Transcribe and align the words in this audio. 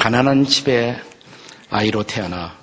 가난한 0.00 0.46
집에 0.46 0.98
아이로 1.68 2.04
태어나 2.04 2.56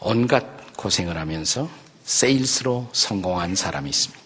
온갖 0.00 0.44
고생을 0.76 1.16
하면서 1.16 1.70
세일스로 2.02 2.88
성공한 2.92 3.54
사람이 3.54 3.88
있습니다. 3.88 4.24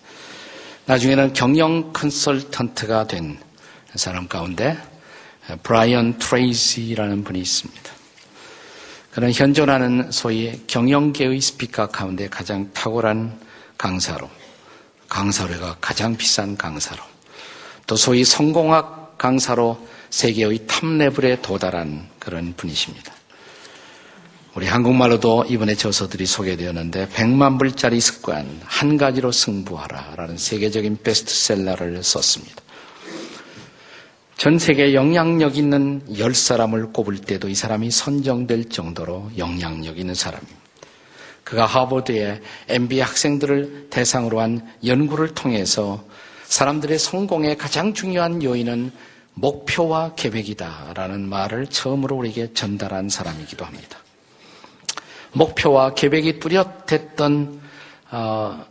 나중에는 0.87 1.35
경영 1.35 1.93
컨설턴트가 1.93 3.09
된 3.09 3.39
사람 3.95 4.27
가운데 4.27 4.79
브라이언 5.63 6.19
트레이시라는 6.19 7.25
분이 7.25 7.39
있습니다. 7.41 7.93
그는 9.11 9.33
현존하는 9.33 10.11
소위 10.11 10.63
경영계의 10.67 11.39
스피커 11.43 11.89
가운데 11.89 12.27
가장 12.31 12.73
탁월한 12.73 13.39
강사로, 13.77 14.31
강사료가 15.11 15.77
가장 15.83 16.17
비싼 16.17 16.57
강사로, 16.57 17.03
또 17.87 17.97
소위 17.97 18.25
성공학 18.25 19.19
강사로 19.19 19.91
세계의 20.09 20.67
탑레벨에 20.67 21.43
도달한 21.43 22.09
그런 22.31 22.55
분이십니다. 22.57 23.13
우리 24.55 24.67
한국말로도 24.67 25.47
이번에 25.49 25.75
저서들이 25.75 26.27
소개되었는데 26.27 27.09
100만 27.09 27.59
불짜리 27.59 28.01
습관 28.01 28.61
한 28.65 28.97
가지로 28.97 29.33
승부하라 29.33 30.15
라는 30.17 30.39
세계적인 30.39 30.99
베스트셀러를 31.03 32.03
썼습니다. 32.03 32.63
전 34.37 34.59
세계 34.59 34.95
영향력 34.95 35.57
있는 35.57 36.03
10사람을 36.09 36.93
꼽을 36.93 37.19
때도 37.19 37.49
이 37.49 37.55
사람이 37.55 37.91
선정될 37.91 38.71
정도로 38.71 39.31
영향력 39.37 39.99
있는 39.99 40.15
사람입니다. 40.15 40.59
그가 41.45 41.67
하버드의 41.67 42.41
MBA 42.69 43.03
학생들을 43.03 43.89
대상으로 43.91 44.41
한 44.41 44.67
연구를 44.85 45.35
통해서 45.35 46.05
사람들의 46.45 46.99
성공의 46.99 47.59
가장 47.59 47.93
중요한 47.93 48.43
요인은 48.43 48.93
목표와 49.41 50.15
계획이다라는 50.15 51.29
말을 51.29 51.67
처음으로 51.67 52.17
우리에게 52.17 52.53
전달한 52.53 53.09
사람이기도 53.09 53.65
합니다. 53.65 53.99
목표와 55.33 55.95
계획이 55.95 56.41
뚜렷했던 56.41 57.61
어, 58.11 58.65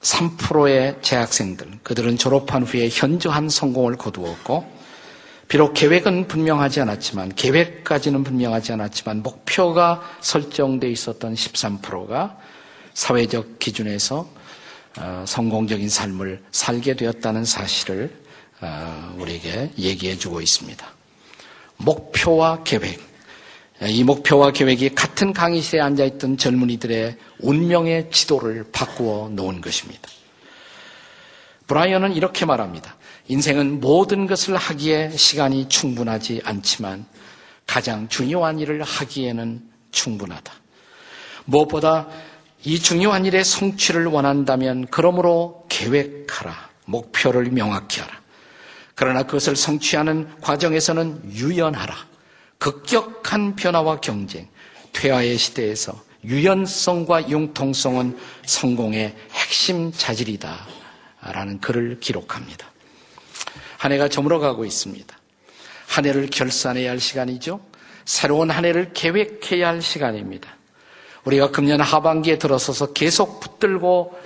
3%의 0.00 0.96
재학생들, 1.02 1.80
그들은 1.82 2.16
졸업한 2.16 2.62
후에 2.62 2.88
현저한 2.90 3.48
성공을 3.48 3.96
거두었고, 3.96 4.76
비록 5.48 5.74
계획은 5.74 6.28
분명하지 6.28 6.80
않았지만, 6.80 7.34
계획까지는 7.34 8.24
분명하지 8.24 8.72
않았지만, 8.72 9.22
목표가 9.22 10.00
설정되어 10.20 10.88
있었던 10.90 11.34
13%가 11.34 12.38
사회적 12.94 13.58
기준에서 13.58 14.26
어, 14.98 15.24
성공적인 15.26 15.90
삶을 15.90 16.42
살게 16.52 16.96
되었다는 16.96 17.44
사실을 17.44 18.10
어, 18.10 18.25
우리에게 19.16 19.72
얘기해 19.78 20.16
주고 20.16 20.40
있습니다. 20.40 20.86
목표와 21.78 22.62
계획. 22.64 23.00
이 23.82 24.04
목표와 24.04 24.52
계획이 24.52 24.94
같은 24.94 25.32
강의실에 25.32 25.82
앉아있던 25.82 26.38
젊은이들의 26.38 27.16
운명의 27.40 28.10
지도를 28.10 28.66
바꾸어 28.72 29.28
놓은 29.28 29.60
것입니다. 29.60 30.08
브라이언은 31.66 32.14
이렇게 32.14 32.46
말합니다. 32.46 32.96
인생은 33.28 33.80
모든 33.80 34.26
것을 34.26 34.56
하기에 34.56 35.10
시간이 35.16 35.68
충분하지 35.68 36.40
않지만 36.44 37.06
가장 37.66 38.08
중요한 38.08 38.58
일을 38.60 38.82
하기에는 38.82 39.68
충분하다. 39.90 40.52
무엇보다 41.44 42.08
이 42.64 42.78
중요한 42.78 43.26
일의 43.26 43.44
성취를 43.44 44.06
원한다면 44.06 44.86
그러므로 44.90 45.66
계획하라. 45.68 46.70
목표를 46.86 47.50
명확히 47.50 48.00
하라. 48.00 48.25
그러나 48.96 49.22
그것을 49.22 49.54
성취하는 49.54 50.40
과정에서는 50.40 51.34
유연하라. 51.34 51.94
급격한 52.58 53.54
변화와 53.54 54.00
경쟁, 54.00 54.48
퇴화의 54.94 55.36
시대에서 55.36 55.94
유연성과 56.24 57.28
융통성은 57.28 58.18
성공의 58.46 59.14
핵심 59.32 59.92
자질이다. 59.92 60.66
라는 61.20 61.60
글을 61.60 62.00
기록합니다. 62.00 62.66
한 63.76 63.92
해가 63.92 64.08
저물어가고 64.08 64.64
있습니다. 64.64 65.14
한 65.88 66.06
해를 66.06 66.28
결산해야 66.30 66.90
할 66.90 66.98
시간이죠. 66.98 67.60
새로운 68.06 68.50
한 68.50 68.64
해를 68.64 68.94
계획해야 68.94 69.68
할 69.68 69.82
시간입니다. 69.82 70.56
우리가 71.24 71.50
금년 71.50 71.82
하반기에 71.82 72.38
들어서서 72.38 72.94
계속 72.94 73.40
붙들고 73.40 74.18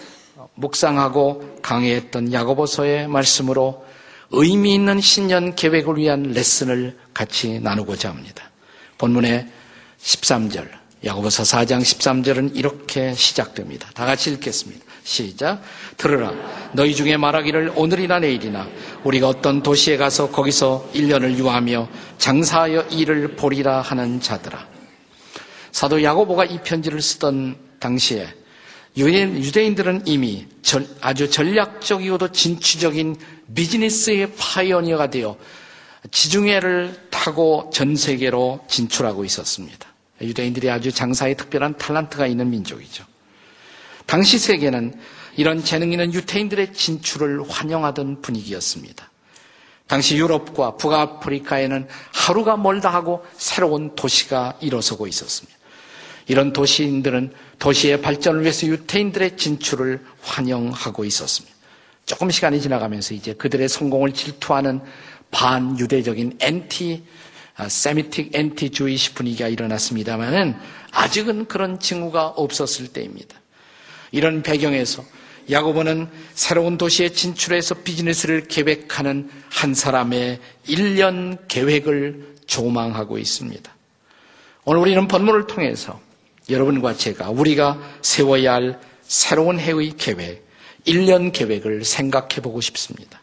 묵상하고 0.55 1.59
강의했던 1.61 2.33
야고보서의 2.33 3.09
말씀으로 3.09 3.90
의미 4.31 4.75
있는 4.75 5.01
신년 5.01 5.55
계획을 5.55 5.97
위한 5.97 6.23
레슨을 6.23 6.97
같이 7.13 7.59
나누고자 7.61 8.11
합니다. 8.11 8.51
본문의 8.99 9.47
13절, 10.01 10.69
야고보서 11.05 11.43
4장 11.43 11.81
13절은 11.81 12.57
이렇게 12.57 13.15
시작됩니다. 13.15 13.91
다 13.95 14.05
같이 14.05 14.31
읽겠습니다. 14.33 14.85
시작. 15.03 15.63
들으라. 15.97 16.33
너희 16.73 16.95
중에 16.95 17.17
말하기를 17.17 17.73
오늘이나 17.75 18.21
내일이나 18.21 18.69
우리가 19.03 19.29
어떤 19.29 19.63
도시에 19.63 19.97
가서 19.97 20.31
거기서 20.31 20.91
1년을 20.95 21.37
유하며 21.37 21.89
장사하여 22.19 22.83
이를 22.91 23.35
보리라 23.35 23.81
하는 23.81 24.21
자들아. 24.21 24.69
사도 25.73 26.03
야고보가 26.03 26.45
이 26.45 26.63
편지를 26.63 27.01
쓰던 27.01 27.57
당시에 27.81 28.29
유대인 28.97 29.75
들은 29.75 30.03
이미 30.07 30.47
아주 31.01 31.31
전략적이고도 31.31 32.33
진취적인 32.33 33.17
비즈니스의 33.55 34.33
pioneer가 34.37 35.11
되어 35.11 35.37
지중해를 36.11 37.09
타고 37.11 37.71
전 37.73 37.97
세계로 37.97 38.61
진출하고 38.69 39.25
있었습니다. 39.25 39.87
유대인들이 40.21 40.71
아주 40.71 40.93
장사에 40.93 41.35
특별한 41.35 41.75
탤런트가 41.75 42.29
있는 42.29 42.51
민족이죠. 42.51 43.05
당시 44.07 44.39
세계는 44.39 44.95
이런 45.37 45.63
재능 45.65 45.93
있는 45.93 46.13
유태인들의 46.13 46.73
진출을 46.73 47.49
환영하던 47.49 48.23
분위기였습니다. 48.23 49.09
당시 49.87 50.17
유럽과 50.17 50.77
북아프리카에는 50.77 51.89
하루가 52.13 52.57
멀다 52.57 52.93
하고 52.93 53.25
새로운 53.37 53.95
도시가 53.95 54.59
일어서고 54.61 55.07
있었습니다. 55.07 55.59
이런 56.29 56.53
도시인들은 56.53 57.33
도시의 57.61 58.01
발전을 58.03 58.41
위해서 58.41 58.67
유태인들의 58.67 59.37
진출을 59.37 60.01
환영하고 60.23 61.05
있었습니다. 61.05 61.55
조금 62.07 62.31
시간이 62.31 62.61
지나가면서 62.61 63.15
이제 63.15 63.35
그들의 63.35 63.69
성공을 63.69 64.13
질투하는 64.13 64.81
반유대적인 65.31 66.39
엔티 66.41 67.05
세미틱 67.69 68.35
엔티 68.35 68.71
주이시 68.71 69.15
분위기가 69.15 69.47
일어났습니다만은 69.47 70.57
아직은 70.91 71.47
그런 71.47 71.79
징후가 71.79 72.29
없었을 72.29 72.89
때입니다. 72.89 73.37
이런 74.11 74.43
배경에서 74.43 75.05
야고보는 75.51 76.09
새로운 76.35 76.79
도시에 76.79 77.11
진출해서 77.11 77.77
비즈니스를 77.85 78.49
계획하는 78.49 79.29
한 79.51 79.75
사람의 79.75 80.41
1년 80.67 81.39
계획을 81.49 82.37
조망하고 82.47 83.19
있습니다. 83.19 83.77
오늘 84.65 84.81
우리는 84.81 85.07
본문을 85.07 85.47
통해서 85.47 86.01
여러분과 86.51 86.95
제가 86.95 87.31
우리가 87.31 87.79
세워야 88.03 88.55
할 88.55 88.81
새로운 89.03 89.59
해의 89.59 89.93
계획, 89.97 90.47
1년 90.87 91.33
계획을 91.33 91.85
생각해 91.85 92.41
보고 92.43 92.61
싶습니다. 92.61 93.21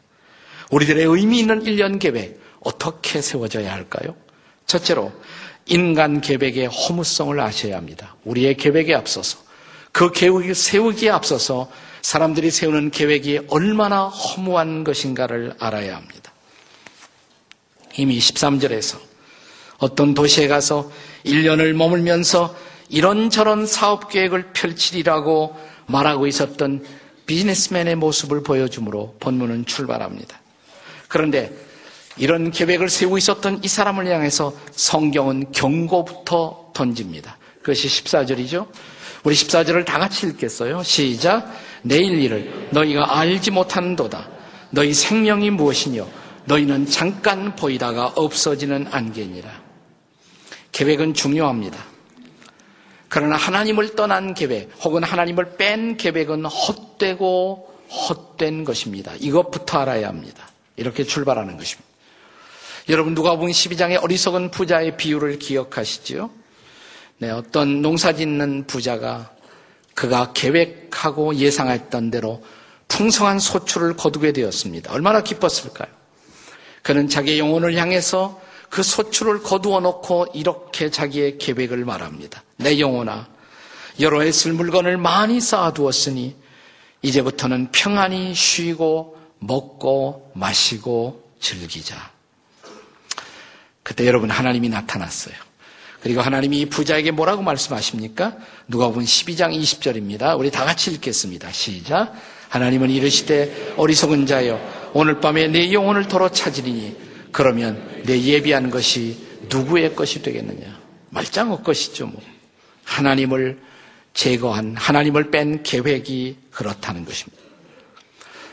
우리들의 0.71 1.05
의미 1.05 1.39
있는 1.39 1.63
1년 1.63 1.99
계획 1.99 2.39
어떻게 2.61 3.21
세워져야 3.21 3.71
할까요? 3.71 4.15
첫째로 4.65 5.11
인간 5.65 6.21
계획의 6.21 6.67
허무성을 6.67 7.39
아셔야 7.39 7.77
합니다. 7.77 8.15
우리의 8.25 8.55
계획에 8.57 8.93
앞서서 8.93 9.39
그 9.91 10.11
계획을 10.11 10.55
세우기에 10.55 11.09
앞서서 11.09 11.71
사람들이 12.01 12.51
세우는 12.51 12.91
계획이 12.91 13.41
얼마나 13.49 14.07
허무한 14.07 14.83
것인가를 14.83 15.55
알아야 15.59 15.95
합니다. 15.95 16.31
이미 17.97 18.17
13절에서 18.19 18.99
어떤 19.79 20.13
도시에 20.13 20.47
가서 20.47 20.91
1년을 21.25 21.73
머물면서 21.73 22.55
이런저런 22.89 23.65
사업 23.65 24.09
계획을 24.09 24.53
펼치리라고 24.53 25.55
말하고 25.87 26.27
있었던 26.27 26.85
비즈니스맨의 27.25 27.95
모습을 27.95 28.43
보여주므로 28.43 29.15
본문은 29.19 29.65
출발합니다. 29.65 30.39
그런데 31.07 31.51
이런 32.17 32.51
계획을 32.51 32.89
세우고 32.89 33.17
있었던 33.17 33.63
이 33.63 33.67
사람을 33.67 34.07
향해서 34.07 34.53
성경은 34.71 35.51
경고부터 35.51 36.71
던집니다. 36.73 37.37
그것이 37.61 37.87
14절이죠. 37.87 38.67
우리 39.23 39.35
14절을 39.35 39.85
다 39.85 39.99
같이 39.99 40.27
읽겠어요. 40.27 40.83
시작. 40.83 41.51
내일 41.83 42.17
일을 42.19 42.69
너희가 42.71 43.19
알지 43.19 43.51
못하는도다. 43.51 44.29
너희 44.71 44.93
생명이 44.93 45.51
무엇이뇨? 45.51 46.07
너희는 46.45 46.85
잠깐 46.85 47.55
보이다가 47.55 48.07
없어지는 48.15 48.87
안개니라. 48.89 49.49
계획은 50.71 51.13
중요합니다. 51.13 51.96
그러나 53.09 53.35
하나님을 53.37 53.95
떠난 53.95 54.33
계획 54.33 54.69
혹은 54.83 55.03
하나님을 55.03 55.57
뺀 55.57 55.97
계획은 55.97 56.45
헛되고 56.45 57.73
헛된 57.89 58.65
것입니다. 58.65 59.13
이것부터 59.19 59.79
알아야 59.79 60.07
합니다. 60.07 60.49
이렇게 60.75 61.03
출발하는 61.03 61.57
것입니다. 61.57 61.87
여러분 62.89 63.15
누가 63.15 63.35
본 63.35 63.49
12장의 63.49 64.01
어리석은 64.01 64.51
부자의 64.51 64.97
비유를 64.97 65.39
기억하시죠? 65.39 66.29
네, 67.19 67.31
어떤 67.31 67.81
농사 67.81 68.13
짓는 68.13 68.65
부자가 68.67 69.31
그가 69.93 70.31
계획하고 70.33 71.35
예상했던 71.35 72.11
대로 72.11 72.43
풍성한 72.87 73.39
소출을 73.39 73.97
거두게 73.97 74.31
되었습니다. 74.31 74.93
얼마나 74.93 75.21
기뻤을까요? 75.21 75.89
그는 76.83 77.09
자기의 77.09 77.39
영혼을 77.39 77.75
향해서 77.75 78.39
그 78.69 78.83
소출을 78.83 79.43
거두어 79.43 79.79
놓고 79.79 80.27
이렇게 80.33 80.89
자기의 80.91 81.37
계획을 81.37 81.85
말합니다. 81.85 82.43
내 82.57 82.79
영혼아, 82.79 83.27
여러 83.99 84.21
해 84.21 84.31
쓸 84.31 84.53
물건을 84.53 84.97
많이 84.97 85.39
쌓아두었으니 85.41 86.35
이제부터는 87.01 87.69
평안히 87.71 88.33
쉬고 88.35 89.17
먹고 89.39 90.31
마시고 90.35 91.23
즐기자. 91.39 92.11
그때 93.83 94.05
여러분 94.05 94.29
하나님이 94.29 94.69
나타났어요. 94.69 95.35
그리고 96.01 96.21
하나님이 96.21 96.67
부자에게 96.67 97.11
뭐라고 97.11 97.41
말씀하십니까? 97.41 98.35
누가 98.67 98.87
보면 98.89 99.05
12장 99.05 99.57
20절입니다. 99.59 100.37
우리 100.37 100.51
다 100.51 100.63
같이 100.65 100.91
읽겠습니다. 100.91 101.51
시작. 101.51 102.13
하나님은 102.49 102.89
이르시되 102.89 103.73
어리석은 103.77 104.25
자여 104.25 104.59
오늘 104.93 105.19
밤에 105.19 105.47
내 105.47 105.71
영혼을 105.73 106.07
도로 106.07 106.29
찾으리니 106.29 107.06
그러면 107.37 108.01
내 108.03 108.19
예비한 108.19 108.71
것이 108.71 109.15
누구의 109.47 109.95
것이 109.95 110.23
되겠느냐? 110.23 110.81
말짱어 111.11 111.61
것이죠. 111.61 112.07
뭐. 112.07 112.19
하나님을 112.83 113.61
제거한 114.15 114.75
하나님을 114.75 115.29
뺀 115.29 115.61
계획이 115.61 116.35
그렇다는 116.49 117.05
것입니다. 117.05 117.39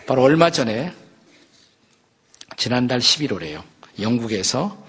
바로 0.06 0.22
얼마 0.22 0.50
전에 0.50 0.92
지난달 2.58 2.98
11월에요. 2.98 3.62
영국에서 4.00 4.86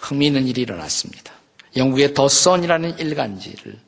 흥미있는 0.00 0.46
일이 0.46 0.60
일어났습니다. 0.60 1.32
영국의 1.76 2.12
더 2.12 2.28
선이라는 2.28 2.98
일간지를 2.98 3.78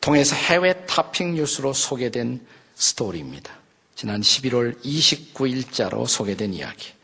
통해서 0.00 0.34
해외 0.34 0.74
토픽 0.86 1.36
뉴스로 1.36 1.72
소개된 1.72 2.44
스토리입니다. 2.74 3.52
지난 3.94 4.22
11월 4.22 4.82
29일자로 4.82 6.08
소개된 6.08 6.52
이야기. 6.52 6.97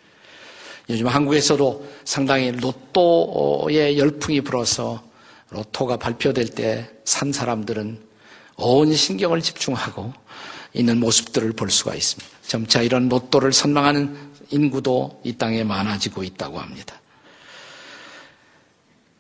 요즘 0.89 1.07
한국에서도 1.07 1.87
상당히 2.05 2.51
로또에 2.53 3.97
열풍이 3.97 4.43
불어서 4.43 5.03
로또가 5.51 5.97
발표될 5.97 6.49
때 6.49 6.95
산 7.05 7.33
사람들은 7.33 8.03
온 8.57 8.93
신경을 8.93 9.43
집중하고 9.43 10.13
있는 10.73 10.99
모습들을 10.99 11.53
볼 11.53 11.71
수가 11.71 11.95
있습니다. 11.95 12.31
점차 12.47 12.83
이런 12.83 13.09
로또를 13.09 13.53
선망하는 13.53 14.17
인구도 14.51 15.21
이 15.23 15.37
땅에 15.37 15.63
많아지고 15.65 16.25
있다고 16.25 16.59
합니다. 16.59 17.01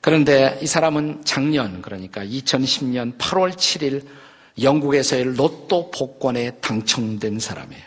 그런데 0.00 0.58
이 0.62 0.66
사람은 0.66 1.24
작년, 1.24 1.80
그러니까 1.80 2.24
2010년 2.24 3.16
8월 3.16 3.54
7일 3.54 4.04
영국에서의 4.60 5.34
로또 5.36 5.90
복권에 5.90 6.52
당첨된 6.60 7.40
사람이에요. 7.40 7.84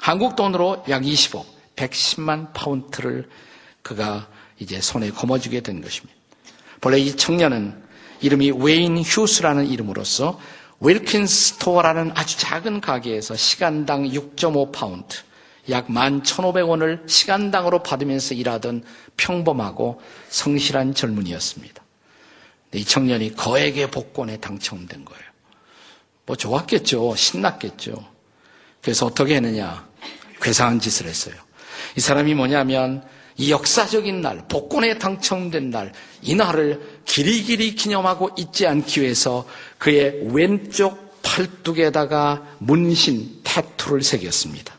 한국 0.00 0.36
돈으로 0.36 0.84
약 0.88 1.02
20억, 1.02 1.44
110만 1.78 2.52
파운트를 2.52 3.28
그가 3.82 4.28
이제 4.58 4.80
손에 4.80 5.10
거머쥐게 5.10 5.60
된 5.60 5.80
것입니다. 5.80 6.18
본래 6.80 6.98
이 6.98 7.16
청년은 7.16 7.82
이름이 8.20 8.50
웨인 8.50 8.98
휴스라는 8.98 9.68
이름으로서 9.68 10.40
윌킨 10.80 11.26
스토어라는 11.26 12.12
아주 12.14 12.36
작은 12.38 12.80
가게에서 12.80 13.36
시간당 13.36 14.04
6.5 14.04 14.72
파운드, 14.72 15.18
약 15.70 15.88
11,500원을 15.88 17.08
시간당으로 17.08 17.82
받으면서 17.82 18.34
일하던 18.34 18.84
평범하고 19.16 20.00
성실한 20.28 20.94
젊은이였습니다. 20.94 21.82
이 22.74 22.84
청년이 22.84 23.34
거액의 23.34 23.90
복권에 23.90 24.38
당첨된 24.38 25.04
거예요. 25.04 25.22
뭐 26.26 26.36
좋았겠죠. 26.36 27.16
신났겠죠. 27.16 28.06
그래서 28.82 29.06
어떻게 29.06 29.36
했느냐. 29.36 29.88
괴상한 30.40 30.78
짓을 30.78 31.06
했어요. 31.06 31.34
이 31.96 32.00
사람이 32.00 32.34
뭐냐면 32.34 33.02
이 33.36 33.52
역사적인 33.52 34.20
날, 34.20 34.44
복권에 34.48 34.98
당첨된 34.98 35.70
날, 35.70 35.92
이 36.22 36.34
날을 36.34 37.02
길이 37.04 37.42
길이 37.44 37.74
기념하고 37.74 38.30
있지 38.36 38.66
않기 38.66 39.00
위해서 39.00 39.46
그의 39.78 40.28
왼쪽 40.32 41.22
팔뚝에다가 41.22 42.42
문신, 42.58 43.40
태투를 43.44 44.02
새겼습니다. 44.02 44.74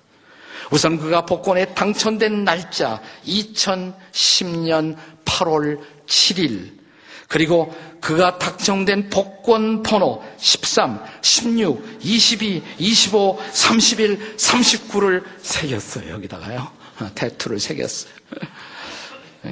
우선 0.72 1.00
그가 1.00 1.26
복권에 1.26 1.74
당첨된 1.74 2.44
날짜 2.44 3.02
2010년 3.26 4.96
8월 5.26 5.80
7일 6.06 6.80
그리고 7.28 7.74
그가 8.02 8.38
당첨된 8.38 9.10
복권 9.10 9.84
번호 9.84 10.24
13, 10.38 11.00
16, 11.22 12.00
22, 12.02 12.64
25, 12.78 13.40
31, 13.52 14.36
39를 14.36 15.24
새겼어요. 15.42 16.12
여기다가요. 16.14 16.79
태투를 17.16 17.60
새겼어요. 17.60 18.14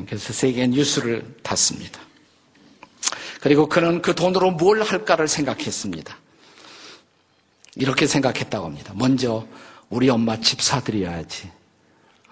그래서 0.06 0.34
세계 0.34 0.68
뉴스를 0.68 1.26
탔습니다. 1.44 2.00
그리고 3.42 3.70
그는 3.70 4.02
그 4.02 4.16
돈으로 4.16 4.52
뭘 4.52 4.82
할까를 4.82 5.28
생각했습니다. 5.28 6.18
이렇게 7.76 8.08
생각했다고 8.08 8.66
합니다. 8.66 8.94
먼저 8.96 9.48
우리 9.90 10.10
엄마 10.10 10.40
집 10.40 10.62
사드려야지. 10.62 11.50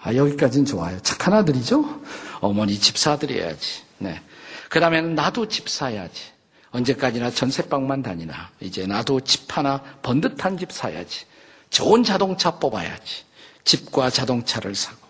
아, 0.02 0.14
여기까지는 0.14 0.66
좋아요. 0.66 1.00
착한 1.02 1.32
아들이죠? 1.32 2.02
어머니 2.40 2.78
집 2.78 2.98
사드려야지. 2.98 3.82
네. 3.98 4.20
그 4.68 4.80
다음에는 4.80 5.14
나도 5.14 5.48
집 5.48 5.68
사야지. 5.68 6.22
언제까지나 6.70 7.30
전세방만 7.30 8.02
다니나. 8.02 8.50
이제 8.60 8.86
나도 8.86 9.20
집 9.20 9.56
하나 9.56 9.82
번듯한 10.02 10.58
집 10.58 10.70
사야지. 10.72 11.24
좋은 11.70 12.04
자동차 12.04 12.58
뽑아야지. 12.58 13.24
집과 13.64 14.10
자동차를 14.10 14.74
사고. 14.74 15.05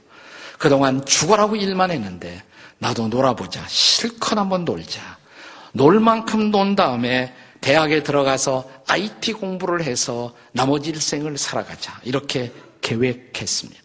그동안 0.58 1.04
죽어라고 1.04 1.56
일만 1.56 1.90
했는데 1.90 2.42
나도 2.78 3.08
놀아보자. 3.08 3.64
실컷 3.68 4.38
한번 4.38 4.64
놀자. 4.64 5.18
놀 5.72 6.00
만큼 6.00 6.50
논 6.50 6.76
다음에 6.76 7.34
대학에 7.60 8.02
들어가서 8.02 8.70
IT 8.86 9.34
공부를 9.34 9.82
해서 9.82 10.34
나머지 10.52 10.90
일생을 10.90 11.36
살아가자. 11.38 12.00
이렇게 12.04 12.52
계획했습니다. 12.80 13.82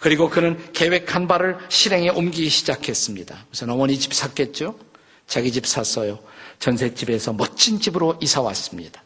그리고 0.00 0.28
그는 0.30 0.72
계획한 0.72 1.28
바를 1.28 1.58
실행에 1.68 2.08
옮기기 2.08 2.48
시작했습니다. 2.48 3.46
우선 3.52 3.70
어머니 3.70 3.98
집 3.98 4.14
샀겠죠? 4.14 4.78
자기 5.26 5.52
집 5.52 5.66
샀어요. 5.66 6.18
전셋집에서 6.58 7.32
멋진 7.32 7.80
집으로 7.80 8.18
이사 8.20 8.40
왔습니다. 8.40 9.02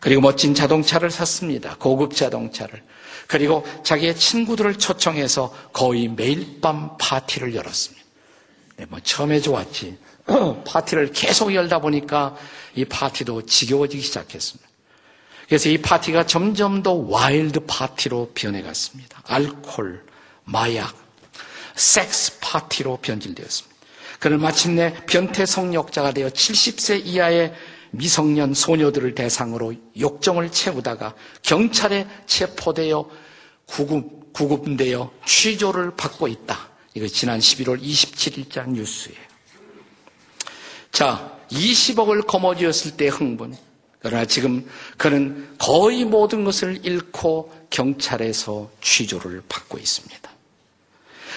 그리고 0.00 0.20
멋진 0.20 0.54
자동차를 0.54 1.10
샀습니다. 1.10 1.76
고급 1.78 2.14
자동차를. 2.14 2.82
그리고 3.26 3.66
자기의 3.84 4.16
친구들을 4.16 4.78
초청해서 4.78 5.54
거의 5.72 6.08
매일 6.08 6.60
밤 6.60 6.96
파티를 6.98 7.54
열었습니다. 7.54 8.04
네, 8.76 8.86
뭐 8.88 9.00
처음에 9.02 9.40
좋았지. 9.40 9.98
파티를 10.66 11.12
계속 11.12 11.54
열다 11.54 11.80
보니까 11.80 12.36
이 12.74 12.84
파티도 12.84 13.46
지겨워지기 13.46 14.02
시작했습니다. 14.02 14.68
그래서 15.48 15.68
이 15.68 15.78
파티가 15.78 16.26
점점 16.26 16.82
더 16.82 16.92
wild 16.92 17.60
party로 17.60 18.32
변해갔습니다. 18.34 19.22
알콜, 19.26 20.04
마약, 20.44 20.94
섹스 21.74 22.38
파티로 22.40 22.98
변질되었습니다. 22.98 23.76
그는 24.20 24.40
마침내 24.40 24.94
변태 25.06 25.46
성욕자가 25.46 26.12
되어 26.12 26.28
70세 26.28 27.04
이하의 27.04 27.54
미성년 27.90 28.54
소녀들을 28.54 29.14
대상으로 29.14 29.74
욕정을 29.98 30.50
채우다가 30.50 31.14
경찰에 31.42 32.06
체포되어 32.26 33.08
구급, 33.66 34.32
구급되어 34.32 35.10
취조를 35.26 35.96
받고 35.96 36.28
있다. 36.28 36.68
이거 36.94 37.06
지난 37.06 37.38
11월 37.38 37.80
27일자 37.80 38.68
뉴스예요. 38.68 39.18
자, 40.90 41.38
20억을 41.50 42.26
거머쥐었을 42.26 42.96
때 42.96 43.08
흥분. 43.08 43.56
그러나 44.00 44.24
지금 44.24 44.68
그는 44.96 45.48
거의 45.58 46.04
모든 46.04 46.44
것을 46.44 46.84
잃고 46.84 47.52
경찰에서 47.70 48.70
취조를 48.80 49.42
받고 49.48 49.78
있습니다. 49.78 50.30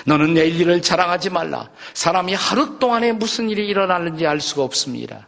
너는 0.05 0.33
내일 0.33 0.59
일을 0.59 0.81
자랑하지 0.81 1.29
말라. 1.29 1.69
사람이 1.93 2.33
하루 2.33 2.79
동안에 2.79 3.13
무슨 3.13 3.49
일이 3.49 3.67
일어나는지 3.67 4.25
알 4.25 4.41
수가 4.41 4.63
없습니다. 4.63 5.27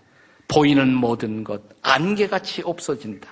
보이는 0.53 0.93
모든 0.93 1.43
것, 1.43 1.62
안개같이 1.81 2.62
없어진다. 2.63 3.27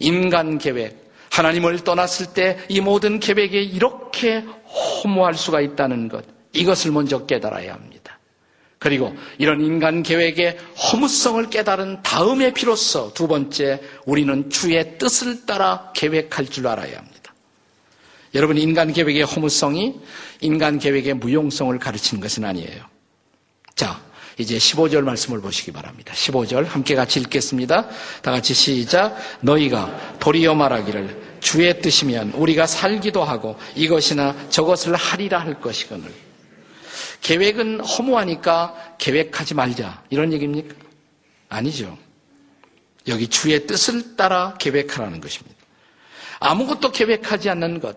인간 0.00 0.58
계획, 0.58 1.06
하나님을 1.30 1.84
떠났을 1.84 2.32
때 2.34 2.58
이 2.68 2.80
모든 2.80 3.20
계획에 3.20 3.62
이렇게 3.62 4.44
허무할 5.04 5.34
수가 5.34 5.60
있다는 5.60 6.08
것, 6.08 6.24
이것을 6.52 6.90
먼저 6.90 7.26
깨달아야 7.26 7.74
합니다. 7.74 8.18
그리고 8.78 9.14
이런 9.38 9.60
인간 9.60 10.02
계획의 10.02 10.58
허무성을 10.92 11.48
깨달은 11.48 12.02
다음에 12.02 12.52
비로소 12.52 13.12
두 13.14 13.26
번째, 13.26 13.80
우리는 14.04 14.50
주의 14.50 14.98
뜻을 14.98 15.46
따라 15.46 15.92
계획할 15.94 16.46
줄 16.46 16.66
알아야 16.66 16.98
합니다. 16.98 17.34
여러분, 18.34 18.58
인간 18.58 18.92
계획의 18.92 19.22
허무성이 19.22 19.94
인간 20.40 20.78
계획의 20.78 21.14
무용성을 21.14 21.78
가르치는 21.78 22.20
것은 22.20 22.44
아니에요. 22.44 22.84
자, 23.74 24.00
이제 24.38 24.58
15절 24.58 25.00
말씀을 25.02 25.40
보시기 25.40 25.72
바랍니다. 25.72 26.12
15절 26.14 26.66
함께 26.66 26.94
같이 26.94 27.20
읽겠습니다. 27.20 27.88
다 28.22 28.30
같이 28.30 28.52
시작. 28.52 29.16
너희가 29.40 30.18
도리어 30.18 30.54
말하기를 30.54 31.38
주의 31.40 31.80
뜻이면 31.80 32.32
우리가 32.32 32.66
살기도 32.66 33.24
하고 33.24 33.56
이것이나 33.74 34.34
저것을 34.50 34.94
하리라 34.94 35.38
할 35.38 35.60
것이거늘. 35.60 36.12
계획은 37.22 37.80
허무하니까 37.80 38.96
계획하지 38.98 39.54
말자. 39.54 40.02
이런 40.10 40.32
얘기입니까? 40.32 40.74
아니죠. 41.48 41.96
여기 43.08 43.28
주의 43.28 43.66
뜻을 43.66 44.16
따라 44.16 44.54
계획하라는 44.58 45.20
것입니다. 45.20 45.56
아무것도 46.40 46.92
계획하지 46.92 47.48
않는 47.50 47.80
것. 47.80 47.96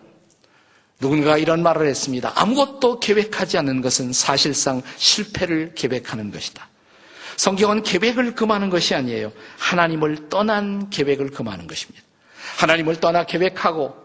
누군가 1.00 1.38
이런 1.38 1.62
말을 1.62 1.86
했습니다. 1.88 2.32
아무것도 2.34 3.00
계획하지 3.00 3.58
않는 3.58 3.80
것은 3.80 4.12
사실상 4.12 4.82
실패를 4.96 5.72
계획하는 5.74 6.30
것이다. 6.30 6.68
성경은 7.36 7.82
계획을 7.82 8.34
금하는 8.34 8.68
것이 8.68 8.94
아니에요. 8.94 9.32
하나님을 9.58 10.28
떠난 10.28 10.90
계획을 10.90 11.30
금하는 11.30 11.66
것입니다. 11.66 12.02
하나님을 12.58 13.00
떠나 13.00 13.24
계획하고 13.24 13.96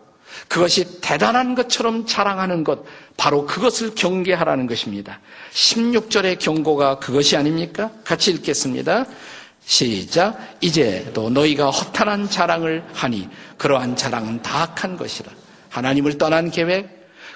그것이 0.48 1.02
대단한 1.02 1.56
것처럼 1.56 2.06
자랑하는 2.06 2.64
것, 2.64 2.84
바로 3.18 3.46
그것을 3.46 3.96
경계하라는 3.96 4.68
것입니다. 4.68 5.20
16절의 5.54 6.40
경고가 6.40 7.00
그것이 7.00 7.36
아닙니까? 7.36 7.92
같이 8.04 8.32
읽겠습니다. 8.32 9.06
시작. 9.66 10.38
이제 10.62 11.10
또 11.14 11.30
너희가 11.30 11.72
허탄한 11.72 12.30
자랑을 12.30 12.86
하니 12.94 13.28
그러한 13.58 13.96
자랑은 13.96 14.42
다 14.42 14.64
악한 14.64 14.98
것이라. 14.98 15.32
하나님을 15.75 16.17
떠난 16.17 16.51
계획, 16.51 16.88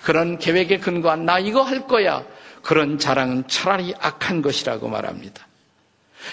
그런 0.02 0.40
계획에 0.40 0.78
근거한 0.80 1.26
나 1.26 1.40
이거 1.40 1.62
할 1.62 1.88
거야. 1.88 2.24
그런 2.64 2.98
자랑은 2.98 3.50
차라리 3.50 3.94
악한 4.00 4.42
것이라고 4.42 4.88
말합니다. 4.88 5.46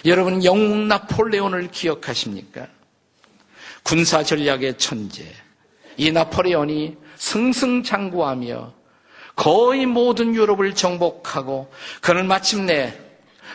여러분 0.05 0.45
영웅 0.45 0.87
나폴레온을 0.87 1.69
기억하십니까? 1.73 2.69
군사 3.83 4.23
전략의 4.23 4.79
천재. 4.79 5.25
이 5.97 6.13
나폴레온이 6.13 6.97
승승장구하며 7.17 8.73
거의 9.35 9.87
모든 9.87 10.33
유럽을 10.33 10.77
정복하고 10.77 11.73
그는 12.01 12.29
마침내 12.29 12.97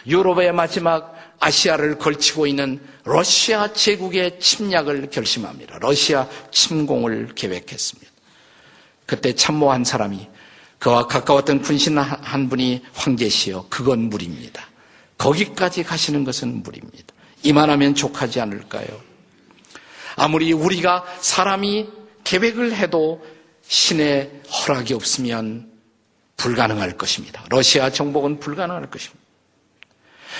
유럽의 0.05 0.51
마지막 0.51 1.15
아시아를 1.39 1.98
걸치고 1.98 2.48
있는 2.48 2.81
러시아 3.05 3.72
제국의 3.72 4.41
침략을 4.41 5.10
결심합니다. 5.10 5.79
러시아 5.79 6.27
침공을 6.51 7.34
계획했습니다. 7.34 8.12
그때 9.12 9.36
참모 9.36 9.74
한 9.74 9.84
사람이 9.84 10.25
그와 10.80 11.06
가까웠던 11.06 11.63
군신 11.63 11.98
한 11.98 12.48
분이 12.48 12.82
황제시여 12.94 13.65
그건 13.70 14.10
무리입니다. 14.10 14.65
거기까지 15.18 15.84
가시는 15.84 16.24
것은 16.24 16.63
무리입니다. 16.63 17.13
이만하면 17.44 17.94
족하지 17.94 18.39
않을까요? 18.39 18.88
아무리 20.15 20.53
우리가 20.53 21.03
사람이 21.20 21.89
계획을 22.24 22.74
해도 22.74 23.22
신의 23.63 24.32
허락이 24.50 24.94
없으면 24.94 25.70
불가능할 26.38 26.98
것입니다. 26.98 27.44
러시아 27.50 27.89
정복은 27.89 28.39
불가능할 28.39 28.89
것입니다. 28.89 29.20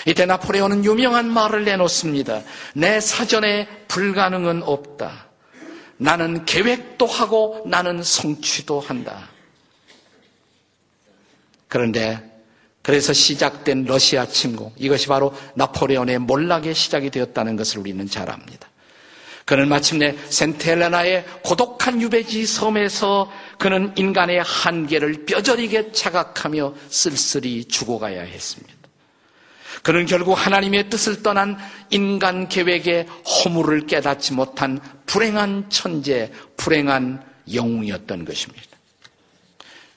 이때 0.06 0.26
나폴레온은 0.26 0.86
유명한 0.86 1.30
말을 1.30 1.66
내놓습니다. 1.66 2.42
내 2.74 3.02
사전에 3.02 3.68
불가능은 3.90 4.64
없다. 4.64 5.31
나는 6.02 6.46
계획도 6.46 7.06
하고 7.06 7.62
나는 7.68 8.02
성취도 8.02 8.80
한다. 8.80 9.30
그런데 11.68 12.20
그래서 12.82 13.14
시작된 13.14 13.86
러시아 13.86 14.26
침공, 14.26 14.74
이것이 14.78 15.06
바로 15.06 15.32
나폴레온의 15.54 16.18
몰락의 16.18 16.74
시작이 16.74 17.12
되었다는 17.12 17.56
것을 17.56 17.78
우리는 17.78 18.08
잘 18.10 18.32
압니다. 18.32 18.68
그는 19.46 19.70
마침내 19.70 20.18
센텔레나의 20.30 21.24
고독한 21.44 22.02
유배지 22.02 22.48
섬에서 22.48 23.32
그는 23.60 23.94
인간의 23.96 24.42
한계를 24.42 25.26
뼈저리게 25.26 25.92
자각하며 25.92 26.74
쓸쓸히 26.90 27.66
죽어가야 27.66 28.24
했습니다. 28.24 28.82
그는 29.84 30.06
결국 30.06 30.34
하나님의 30.34 30.90
뜻을 30.90 31.24
떠난 31.24 31.58
인간 31.90 32.48
계획의 32.48 33.08
허물을 33.08 33.88
깨닫지 33.88 34.34
못한 34.34 34.80
불행한 35.12 35.70
천재, 35.70 36.32
불행한 36.56 37.22
영웅이었던 37.54 38.24
것입니다. 38.24 38.66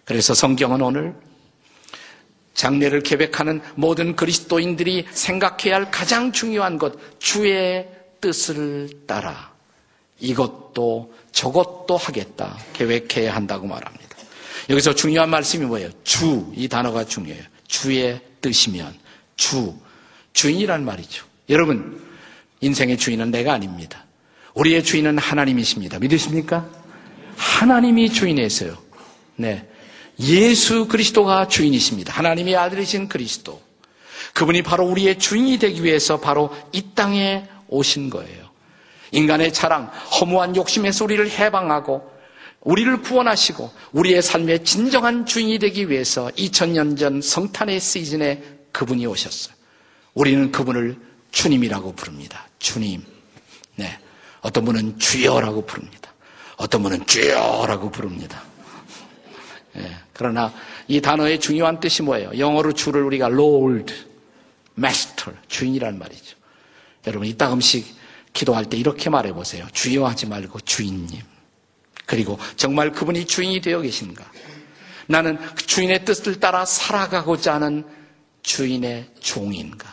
그래서 0.04 0.34
성경은 0.34 0.82
오늘 0.82 1.14
장례를 2.54 3.00
계획하는 3.02 3.62
모든 3.76 4.16
그리스도인들이 4.16 5.06
생각해야 5.12 5.76
할 5.76 5.90
가장 5.92 6.32
중요한 6.32 6.78
것, 6.78 6.94
주의 7.20 7.86
뜻을 8.20 9.06
따라 9.06 9.52
이것도 10.18 11.14
저것도 11.30 11.96
하겠다. 11.96 12.58
계획해야 12.72 13.36
한다고 13.36 13.68
말합니다. 13.68 14.16
여기서 14.68 14.96
중요한 14.96 15.30
말씀이 15.30 15.64
뭐예요? 15.64 15.90
주, 16.02 16.52
이 16.56 16.66
단어가 16.66 17.04
중요해요. 17.04 17.44
주의 17.68 18.20
뜻이면 18.40 18.92
주, 19.36 19.76
주인이란 20.32 20.84
말이죠. 20.84 21.24
여러분, 21.50 22.02
인생의 22.60 22.98
주인은 22.98 23.30
내가 23.30 23.52
아닙니다. 23.52 24.04
우리의 24.54 24.82
주인은 24.84 25.18
하나님이십니다. 25.18 25.98
믿으십니까? 25.98 26.68
하나님이 27.36 28.10
주인이세요. 28.10 28.76
네. 29.36 29.68
예수 30.20 30.86
그리스도가 30.86 31.48
주인이십니다. 31.48 32.12
하나님의 32.12 32.56
아들이신 32.56 33.08
그리스도. 33.08 33.60
그분이 34.32 34.62
바로 34.62 34.86
우리의 34.86 35.18
주인이 35.18 35.58
되기 35.58 35.82
위해서 35.82 36.20
바로 36.20 36.54
이 36.72 36.82
땅에 36.94 37.44
오신 37.68 38.10
거예요. 38.10 38.44
인간의 39.12 39.52
자랑, 39.52 39.90
허무한 40.20 40.56
욕심에서 40.56 41.04
우리를 41.04 41.30
해방하고 41.30 42.12
우리를 42.60 43.02
구원하시고 43.02 43.70
우리의 43.92 44.22
삶의 44.22 44.64
진정한 44.64 45.26
주인이 45.26 45.58
되기 45.58 45.88
위해서 45.90 46.30
2000년 46.36 46.98
전 46.98 47.20
성탄의 47.20 47.78
시즌에 47.78 48.42
그분이 48.72 49.06
오셨어요. 49.06 49.54
우리는 50.14 50.50
그분을 50.50 50.96
주님이라고 51.30 51.92
부릅니다. 51.94 52.48
주님. 52.58 53.02
네. 53.76 53.98
어떤 54.44 54.66
분은 54.66 54.98
주여라고 54.98 55.64
부릅니다. 55.64 56.12
어떤 56.56 56.82
분은 56.82 57.06
주여라고 57.06 57.90
부릅니다. 57.90 58.42
네. 59.72 59.90
그러나 60.12 60.52
이 60.86 61.00
단어의 61.00 61.40
중요한 61.40 61.80
뜻이 61.80 62.02
뭐예요? 62.02 62.38
영어로 62.38 62.74
주를 62.74 63.02
우리가 63.04 63.26
Lord, 63.28 63.92
Master, 64.76 65.36
주인이란 65.48 65.98
말이죠. 65.98 66.36
여러분, 67.06 67.26
이따 67.26 67.50
음식 67.52 67.96
기도할 68.34 68.66
때 68.66 68.76
이렇게 68.76 69.08
말해 69.08 69.32
보세요. 69.32 69.66
주여 69.72 70.04
하지 70.04 70.26
말고 70.26 70.60
주인님. 70.60 71.22
그리고 72.04 72.38
정말 72.56 72.92
그분이 72.92 73.26
주인이 73.26 73.62
되어 73.62 73.80
계신가? 73.80 74.30
나는 75.06 75.38
그 75.54 75.66
주인의 75.66 76.04
뜻을 76.04 76.38
따라 76.38 76.66
살아가고자 76.66 77.54
하는 77.54 77.86
주인의 78.42 79.10
종인가? 79.20 79.92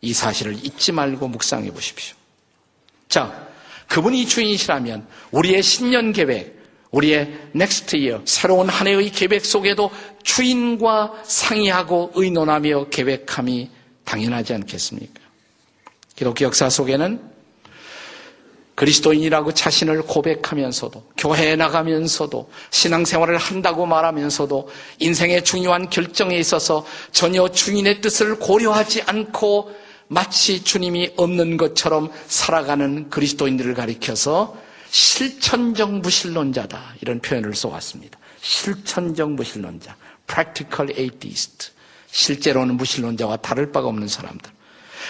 이 0.00 0.12
사실을 0.12 0.54
잊지 0.54 0.90
말고 0.90 1.28
묵상해 1.28 1.70
보십시오. 1.70 2.16
자, 3.08 3.48
그분이 3.88 4.26
주인이시라면 4.26 5.06
우리의 5.32 5.62
신년 5.62 6.12
계획, 6.12 6.56
우리의 6.90 7.50
next 7.52 7.96
year 7.96 8.22
새로운 8.24 8.68
한 8.68 8.86
해의 8.86 9.10
계획 9.10 9.44
속에도 9.44 9.90
주인과 10.22 11.22
상의하고 11.24 12.12
의논하며 12.14 12.88
계획함이 12.90 13.70
당연하지 14.04 14.54
않겠습니까? 14.54 15.20
기독교 16.14 16.44
역사 16.44 16.70
속에는 16.70 17.38
그리스도인이라고 18.74 19.52
자신을 19.54 20.02
고백하면서도 20.02 21.10
교회에 21.16 21.56
나가면서도 21.56 22.48
신앙생활을 22.70 23.36
한다고 23.36 23.86
말하면서도 23.86 24.68
인생의 25.00 25.42
중요한 25.44 25.90
결정에 25.90 26.38
있어서 26.38 26.86
전혀 27.10 27.48
주인의 27.48 28.00
뜻을 28.00 28.38
고려하지 28.38 29.02
않고 29.02 29.72
마치 30.08 30.64
주님이 30.64 31.12
없는 31.16 31.56
것처럼 31.56 32.10
살아가는 32.26 33.10
그리스도인들을 33.10 33.74
가리켜서 33.74 34.56
실천적 34.90 35.92
무신론자다 35.92 36.94
이런 37.02 37.20
표현을 37.20 37.54
써왔습니다. 37.54 38.18
실천적 38.40 39.32
무신론자, 39.32 39.96
practical 40.26 40.98
atheist. 40.98 41.72
실제로는 42.10 42.76
무신론자와 42.76 43.36
다를 43.38 43.70
바가 43.70 43.88
없는 43.88 44.08
사람들. 44.08 44.50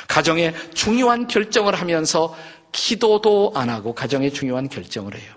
가정에 0.09 0.53
중요한 0.75 1.29
결정을 1.29 1.75
하면서 1.77 2.37
기도도 2.73 3.53
안 3.55 3.71
하고 3.71 3.95
가정에 3.95 4.31
중요한 4.31 4.69
결정을 4.69 5.15
해요. 5.17 5.33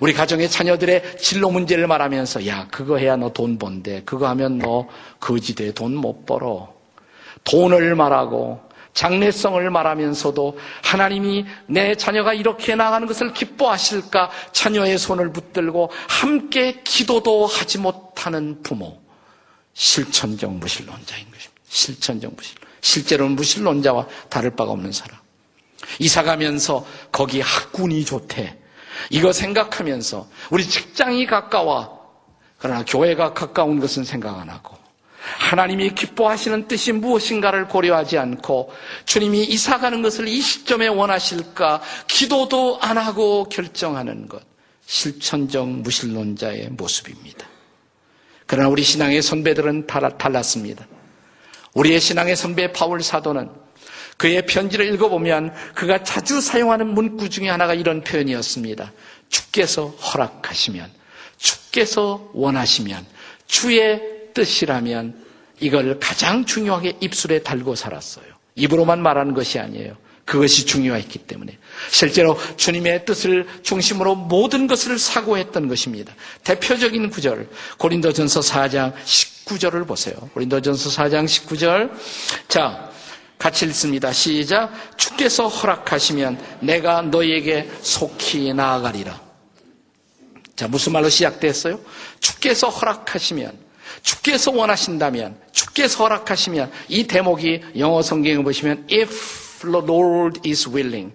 우리 0.00 0.12
가정의 0.12 0.48
자녀들의 0.48 1.18
진로 1.18 1.50
문제를 1.50 1.86
말하면서 1.86 2.46
야 2.46 2.68
그거 2.70 2.98
해야 2.98 3.16
너 3.16 3.30
돈 3.30 3.58
번대 3.58 4.02
그거 4.04 4.28
하면 4.28 4.58
너 4.58 4.88
거지돼 5.18 5.72
돈못 5.72 6.24
벌어 6.26 6.72
돈을 7.44 7.94
말하고 7.94 8.60
장래성을 8.94 9.70
말하면서도 9.70 10.58
하나님이 10.82 11.46
내 11.66 11.94
자녀가 11.94 12.34
이렇게 12.34 12.74
나가는 12.74 13.06
것을 13.06 13.32
기뻐하실까 13.32 14.30
자녀의 14.52 14.98
손을 14.98 15.32
붙들고 15.32 15.90
함께 16.08 16.82
기도도 16.84 17.46
하지 17.46 17.78
못하는 17.78 18.62
부모. 18.62 19.00
실천적 19.74 20.52
무신론자인 20.52 21.30
것입니다. 21.30 21.62
실천적 21.68 22.34
무신. 22.36 22.56
실제로는 22.82 23.36
무신론자와 23.36 24.06
다를 24.28 24.54
바가 24.54 24.72
없는 24.72 24.92
사람. 24.92 25.18
이사 25.98 26.22
가면서 26.22 26.86
거기 27.10 27.40
학군이 27.40 28.04
좋대. 28.04 28.58
이거 29.08 29.32
생각하면서 29.32 30.28
우리 30.50 30.68
직장이 30.68 31.26
가까워. 31.26 32.02
그러나 32.58 32.84
교회가 32.84 33.32
가까운 33.32 33.80
것은 33.80 34.04
생각 34.04 34.38
안 34.38 34.50
하고 34.50 34.81
하나님이 35.38 35.94
기뻐하시는 35.94 36.68
뜻이 36.68 36.92
무엇인가를 36.92 37.68
고려하지 37.68 38.18
않고 38.18 38.72
주님이 39.04 39.44
이사 39.44 39.78
가는 39.78 40.02
것을 40.02 40.28
이 40.28 40.40
시점에 40.40 40.88
원하실까 40.88 41.82
기도도 42.06 42.78
안 42.80 42.98
하고 42.98 43.44
결정하는 43.44 44.28
것. 44.28 44.42
실천적 44.86 45.68
무신론자의 45.68 46.70
모습입니다. 46.70 47.46
그러나 48.46 48.68
우리 48.68 48.82
신앙의 48.82 49.22
선배들은 49.22 49.86
달랐습니다. 49.86 50.86
우리의 51.74 52.00
신앙의 52.00 52.36
선배 52.36 52.72
바울 52.72 53.02
사도는 53.02 53.48
그의 54.18 54.44
편지를 54.46 54.92
읽어보면 54.92 55.52
그가 55.74 56.02
자주 56.02 56.40
사용하는 56.40 56.88
문구 56.88 57.30
중에 57.30 57.48
하나가 57.48 57.74
이런 57.74 58.04
표현이었습니다. 58.04 58.92
주께서 59.28 59.86
허락하시면, 59.86 60.90
주께서 61.38 62.30
원하시면, 62.34 63.06
주의 63.46 64.00
뜻이라면 64.34 65.21
이걸 65.60 65.98
가장 66.00 66.44
중요하게 66.44 66.98
입술에 67.00 67.42
달고 67.42 67.74
살았어요. 67.74 68.26
입으로만 68.54 69.02
말하는 69.02 69.34
것이 69.34 69.58
아니에요. 69.58 69.96
그것이 70.24 70.66
중요했기 70.66 71.18
때문에 71.20 71.58
실제로 71.90 72.38
주님의 72.56 73.04
뜻을 73.04 73.46
중심으로 73.62 74.14
모든 74.14 74.66
것을 74.66 74.98
사고했던 74.98 75.68
것입니다. 75.68 76.14
대표적인 76.44 77.10
구절 77.10 77.48
고린도전서 77.78 78.40
4장 78.40 78.94
19절을 78.94 79.86
보세요. 79.86 80.14
고린도전서 80.32 80.90
4장 80.90 81.24
19절 81.24 81.90
자 82.48 82.90
같이 83.36 83.66
읽습니다. 83.66 84.12
시작 84.12 84.72
주께서 84.96 85.48
허락하시면 85.48 86.40
내가 86.60 87.02
너에게 87.02 87.68
속히 87.80 88.54
나아가리라. 88.54 89.20
자 90.54 90.68
무슨 90.68 90.92
말로 90.92 91.08
시작됐어요? 91.08 91.80
주께서 92.20 92.68
허락하시면 92.68 93.58
주께서 94.02 94.50
원하신다면, 94.50 95.36
주께서 95.52 96.04
허락하시면, 96.04 96.70
이 96.88 97.06
대목이 97.06 97.60
영어 97.78 98.02
성경에 98.02 98.42
보시면, 98.42 98.86
if 98.90 99.60
the 99.60 99.84
Lord 99.84 100.40
is 100.48 100.68
willing. 100.68 101.12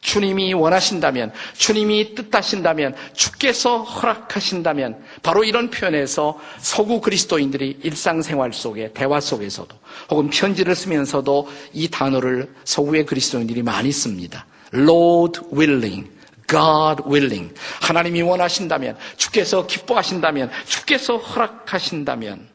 주님이 0.00 0.52
원하신다면, 0.52 1.32
주님이 1.56 2.14
뜻하신다면, 2.14 2.94
주께서 3.14 3.82
허락하신다면, 3.82 5.02
바로 5.22 5.44
이런 5.44 5.70
표현에서 5.70 6.38
서구 6.58 7.00
그리스도인들이 7.00 7.78
일상생활 7.82 8.52
속에, 8.52 8.92
대화 8.92 9.18
속에서도, 9.18 9.74
혹은 10.10 10.28
편지를 10.28 10.74
쓰면서도 10.74 11.48
이 11.72 11.88
단어를 11.88 12.52
서구의 12.64 13.06
그리스도인들이 13.06 13.62
많이 13.62 13.90
씁니다. 13.90 14.46
Lord 14.74 15.40
willing. 15.54 16.13
God 16.54 17.02
willing. 17.08 17.52
하나님이 17.82 18.22
원하신다면, 18.22 18.96
주께서 19.16 19.66
기뻐하신다면, 19.66 20.50
주께서 20.66 21.16
허락하신다면, 21.16 22.48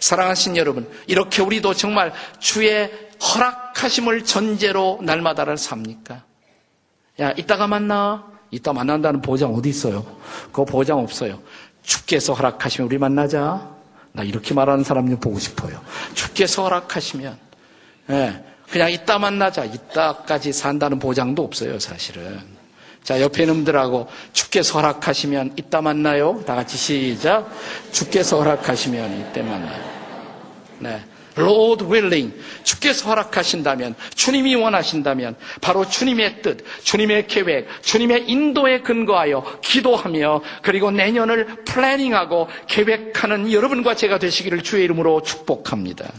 사랑하신 0.00 0.58
여러분, 0.58 0.90
이렇게 1.06 1.40
우리도 1.40 1.72
정말 1.74 2.12
주의 2.38 2.90
허락하심을 3.20 4.24
전제로 4.24 4.98
날마다를 5.02 5.56
삽니까? 5.56 6.22
야, 7.20 7.32
이따가 7.36 7.66
만나. 7.66 8.26
이따 8.50 8.72
만난다는 8.72 9.20
보장 9.20 9.52
어디 9.54 9.70
있어요? 9.70 10.04
그거 10.46 10.64
보장 10.64 10.98
없어요. 10.98 11.40
주께서 11.82 12.34
허락하시면 12.34 12.86
우리 12.86 12.98
만나자. 12.98 13.68
나 14.12 14.22
이렇게 14.22 14.54
말하는 14.54 14.84
사람 14.84 15.08
좀 15.08 15.18
보고 15.18 15.38
싶어요. 15.38 15.82
주께서 16.14 16.62
허락하시면, 16.64 17.36
예, 18.10 18.44
그냥 18.70 18.92
이따 18.92 19.18
만나자. 19.18 19.64
이따까지 19.64 20.52
산다는 20.52 20.98
보장도 20.98 21.42
없어요, 21.42 21.78
사실은. 21.78 22.53
자, 23.04 23.20
옆에 23.20 23.44
놈들하고 23.44 24.08
주께서 24.32 24.78
허락하시면 24.78 25.52
이따 25.56 25.82
만나요. 25.82 26.42
다 26.46 26.54
같이 26.54 26.78
시작. 26.78 27.50
주께서 27.92 28.38
허락하시면 28.38 29.20
이때 29.20 29.42
만나요. 29.42 29.94
네. 30.78 31.00
Lord 31.36 31.84
willing. 31.84 32.34
주께서 32.62 33.08
허락하신다면, 33.08 33.94
주님이 34.14 34.54
원하신다면, 34.54 35.36
바로 35.60 35.86
주님의 35.86 36.42
뜻, 36.42 36.64
주님의 36.84 37.26
계획, 37.26 37.68
주님의 37.82 38.30
인도에 38.30 38.80
근거하여 38.80 39.60
기도하며, 39.60 40.42
그리고 40.62 40.90
내년을 40.90 41.64
플래닝하고 41.64 42.48
계획하는 42.68 43.52
여러분과 43.52 43.96
제가 43.96 44.18
되시기를 44.18 44.62
주의 44.62 44.84
이름으로 44.84 45.22
축복합니다. 45.22 46.10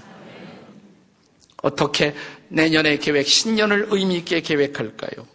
어떻게 1.64 2.14
내년의 2.50 3.00
계획, 3.00 3.26
신년을 3.26 3.88
의미있게 3.90 4.42
계획할까요? 4.42 5.35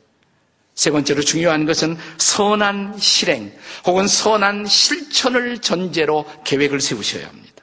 세 0.81 0.91
번째로 0.91 1.21
중요한 1.21 1.67
것은 1.67 1.99
선한 2.17 2.95
실행 2.99 3.53
혹은 3.85 4.09
선한 4.09 4.65
실천을 4.65 5.59
전제로 5.59 6.25
계획을 6.43 6.81
세우셔야 6.81 7.27
합니다. 7.27 7.63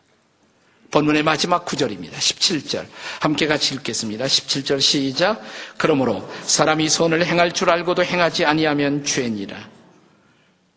본문의 0.91 1.23
마지막 1.23 1.65
구절입니다. 1.65 2.15
17절. 2.15 2.85
함께 3.19 3.47
같이 3.47 3.73
읽겠습니다. 3.73 4.25
17절 4.25 4.79
시작. 4.79 5.41
그러므로 5.77 6.31
사람이 6.43 6.89
선을 6.89 7.25
행할 7.25 7.53
줄 7.53 7.71
알고도 7.71 8.03
행하지 8.03 8.45
아니하면 8.45 9.03
죄니라. 9.03 9.67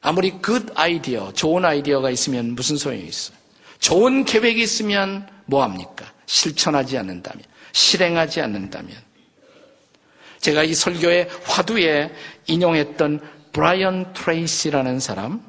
아무리 0.00 0.31
good 0.30 0.66
idea, 0.76 1.34
좋은 1.35 1.66
아이디어가 1.66 2.09
있으면 2.09 2.55
무슨 2.55 2.79
소용이 2.79 3.05
있어요? 3.05 3.37
좋은 3.81 4.24
계획이 4.24 4.62
있으면 4.62 5.29
뭐합니까? 5.44 6.11
실천하지 6.24 6.96
않는다면, 6.96 7.44
실행하지 7.72 8.40
않는다면. 8.40 9.09
제가 10.40 10.64
이 10.64 10.74
설교의 10.74 11.29
화두에 11.44 12.11
인용했던 12.46 13.20
브라이언 13.53 14.12
트레이시라는 14.14 15.00
사람, 15.00 15.42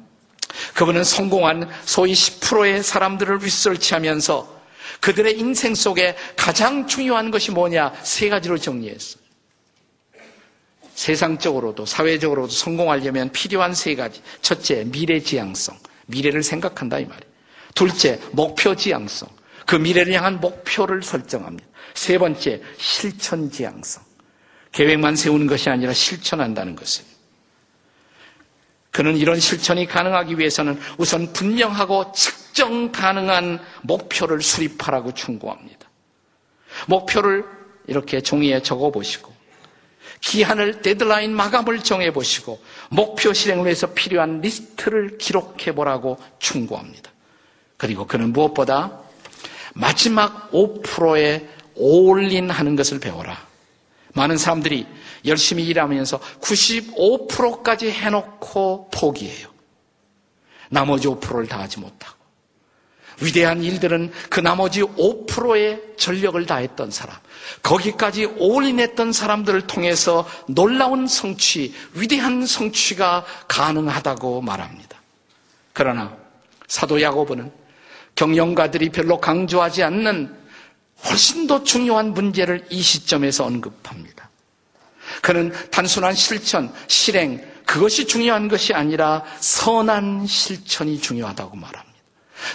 그분은 0.74 1.02
성공한 1.02 1.68
소위 1.84 2.12
10%의 2.12 2.82
사람들을 2.82 3.38
리서치하면서 3.38 4.62
그들의 5.00 5.38
인생 5.38 5.74
속에 5.74 6.16
가장 6.36 6.86
중요한 6.86 7.30
것이 7.30 7.50
뭐냐 7.50 7.92
세 8.02 8.28
가지로 8.28 8.58
정리했어요. 8.58 9.22
세상적으로도 10.94 11.86
사회적으로도 11.86 12.52
성공하려면 12.52 13.32
필요한 13.32 13.74
세 13.74 13.94
가지. 13.94 14.22
첫째, 14.42 14.84
미래 14.84 15.18
지향성. 15.20 15.76
미래를 16.06 16.42
생각한다 16.42 16.98
이 16.98 17.04
말이에요. 17.06 17.32
둘째, 17.74 18.20
목표 18.32 18.76
지향성. 18.76 19.28
그 19.66 19.76
미래를 19.76 20.12
향한 20.12 20.38
목표를 20.40 21.02
설정합니다. 21.02 21.66
세 21.94 22.18
번째, 22.18 22.60
실천 22.76 23.50
지향성. 23.50 24.11
계획만 24.72 25.16
세우는 25.16 25.46
것이 25.46 25.70
아니라 25.70 25.92
실천한다는 25.92 26.74
것을. 26.76 27.04
그는 28.90 29.16
이런 29.16 29.40
실천이 29.40 29.86
가능하기 29.86 30.38
위해서는 30.38 30.78
우선 30.98 31.32
분명하고 31.32 32.12
측정 32.12 32.92
가능한 32.92 33.60
목표를 33.82 34.42
수립하라고 34.42 35.14
충고합니다. 35.14 35.88
목표를 36.88 37.44
이렇게 37.86 38.20
종이에 38.20 38.62
적어 38.62 38.90
보시고, 38.90 39.32
기한을, 40.20 40.82
데드라인 40.82 41.34
마감을 41.34 41.80
정해 41.80 42.12
보시고, 42.12 42.62
목표 42.90 43.32
실행을 43.32 43.64
위해서 43.64 43.92
필요한 43.94 44.40
리스트를 44.40 45.16
기록해 45.16 45.74
보라고 45.74 46.18
충고합니다. 46.38 47.10
그리고 47.78 48.06
그는 48.06 48.32
무엇보다 48.32 49.00
마지막 49.74 50.50
5%에 50.52 51.48
올인 51.74 52.50
하는 52.50 52.76
것을 52.76 53.00
배워라. 53.00 53.51
많은 54.14 54.36
사람들이 54.36 54.86
열심히 55.26 55.64
일하면서 55.66 56.20
95%까지 56.40 57.90
해놓고 57.90 58.90
포기해요. 58.92 59.48
나머지 60.68 61.08
5%를 61.08 61.46
다 61.46 61.60
하지 61.60 61.80
못하고. 61.80 62.22
위대한 63.20 63.62
일들은 63.62 64.10
그 64.30 64.40
나머지 64.40 64.82
5%의 64.82 65.80
전력을 65.96 66.44
다했던 66.44 66.90
사람, 66.90 67.16
거기까지 67.62 68.24
올인했던 68.24 69.12
사람들을 69.12 69.66
통해서 69.66 70.26
놀라운 70.48 71.06
성취, 71.06 71.74
위대한 71.94 72.46
성취가 72.46 73.24
가능하다고 73.48 74.40
말합니다. 74.40 75.00
그러나 75.72 76.16
사도 76.66 77.00
야고보는 77.00 77.52
경영가들이 78.14 78.90
별로 78.90 79.20
강조하지 79.20 79.82
않는 79.84 80.41
훨씬 81.08 81.46
더 81.46 81.62
중요한 81.64 82.14
문제를 82.14 82.66
이 82.70 82.80
시점에서 82.80 83.44
언급합니다. 83.44 84.30
그는 85.20 85.52
단순한 85.70 86.14
실천, 86.14 86.72
실행, 86.86 87.44
그것이 87.66 88.06
중요한 88.06 88.48
것이 88.48 88.74
아니라 88.74 89.24
선한 89.40 90.26
실천이 90.26 91.00
중요하다고 91.00 91.56
말합니다. 91.56 91.92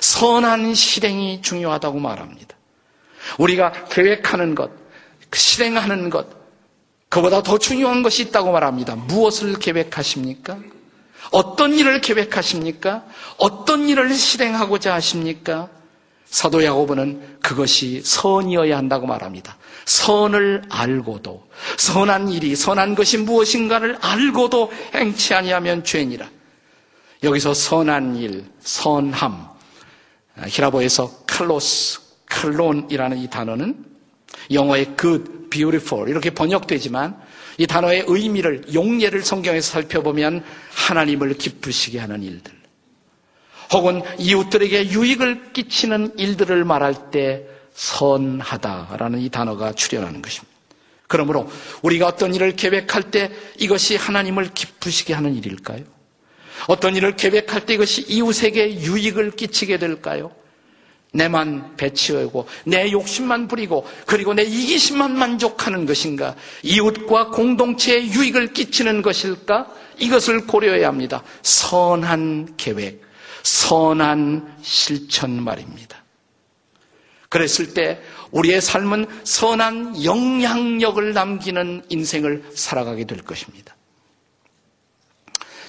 선한 0.01 0.73
실행이 0.75 1.41
중요하다고 1.41 1.99
말합니다. 1.99 2.55
우리가 3.37 3.71
계획하는 3.89 4.55
것, 4.55 4.71
실행하는 5.33 6.09
것, 6.09 6.27
그보다 7.09 7.41
더 7.41 7.57
중요한 7.57 8.03
것이 8.03 8.23
있다고 8.23 8.51
말합니다. 8.51 8.95
무엇을 8.95 9.59
계획하십니까? 9.59 10.57
어떤 11.31 11.73
일을 11.73 12.01
계획하십니까? 12.01 13.05
어떤 13.37 13.87
일을 13.87 14.13
실행하고자 14.13 14.93
하십니까? 14.93 15.69
사도 16.29 16.63
야고보는 16.63 17.39
그것이 17.41 18.01
선이어야 18.03 18.77
한다고 18.77 19.07
말합니다. 19.07 19.57
선을 19.85 20.63
알고도 20.69 21.47
선한 21.77 22.29
일이 22.29 22.55
선한 22.55 22.95
것이 22.95 23.17
무엇인가를 23.17 23.97
알고도 24.01 24.71
행치 24.93 25.33
아니하면 25.33 25.83
죄니라. 25.83 26.29
여기서 27.23 27.53
선한 27.53 28.17
일, 28.17 28.45
선함, 28.59 29.47
히라보에서 30.45 31.23
칼로스, 31.25 31.99
칼론이라는 32.27 33.17
이 33.17 33.29
단어는 33.29 33.85
영어의 34.51 34.95
good, 34.99 35.49
beautiful 35.49 36.09
이렇게 36.09 36.29
번역되지만 36.29 37.17
이 37.57 37.65
단어의 37.65 38.03
의미를 38.07 38.63
용례를 38.73 39.23
성경에서 39.23 39.71
살펴보면 39.71 40.43
하나님을 40.73 41.35
기쁘시게 41.35 41.97
하는 41.97 42.21
일들 42.21 42.56
혹은 43.71 44.01
이웃들에게 44.17 44.89
유익을 44.91 45.53
끼치는 45.53 46.17
일들을 46.17 46.63
말할 46.63 47.11
때 47.11 47.45
선하다라는 47.73 49.19
이 49.19 49.29
단어가 49.29 49.71
출현하는 49.73 50.21
것입니다. 50.21 50.57
그러므로 51.07 51.49
우리가 51.81 52.07
어떤 52.07 52.33
일을 52.35 52.55
계획할 52.55 53.11
때 53.11 53.31
이것이 53.57 53.95
하나님을 53.95 54.53
기쁘시게 54.53 55.13
하는 55.13 55.35
일일까요? 55.35 55.83
어떤 56.67 56.95
일을 56.95 57.15
계획할 57.15 57.65
때 57.65 57.75
이것이 57.75 58.05
이웃에게 58.07 58.81
유익을 58.81 59.31
끼치게 59.31 59.77
될까요? 59.77 60.31
내만 61.13 61.75
배치하고 61.77 62.47
내 62.65 62.91
욕심만 62.91 63.47
부리고 63.47 63.87
그리고 64.05 64.33
내 64.33 64.43
이기심만 64.43 65.17
만족하는 65.17 65.85
것인가? 65.85 66.35
이웃과 66.63 67.27
공동체에 67.27 68.05
유익을 68.07 68.53
끼치는 68.53 69.01
것일까? 69.01 69.67
이것을 69.99 70.45
고려해야 70.45 70.87
합니다. 70.89 71.23
선한 71.41 72.55
계획, 72.57 73.01
선한 73.47 74.57
실천 74.61 75.41
말입니다. 75.41 76.03
그랬을 77.29 77.73
때 77.73 78.01
우리의 78.31 78.61
삶은 78.61 79.05
선한 79.23 80.03
영향력을 80.03 81.13
남기는 81.13 81.85
인생을 81.87 82.51
살아가게 82.53 83.05
될 83.05 83.21
것입니다. 83.21 83.73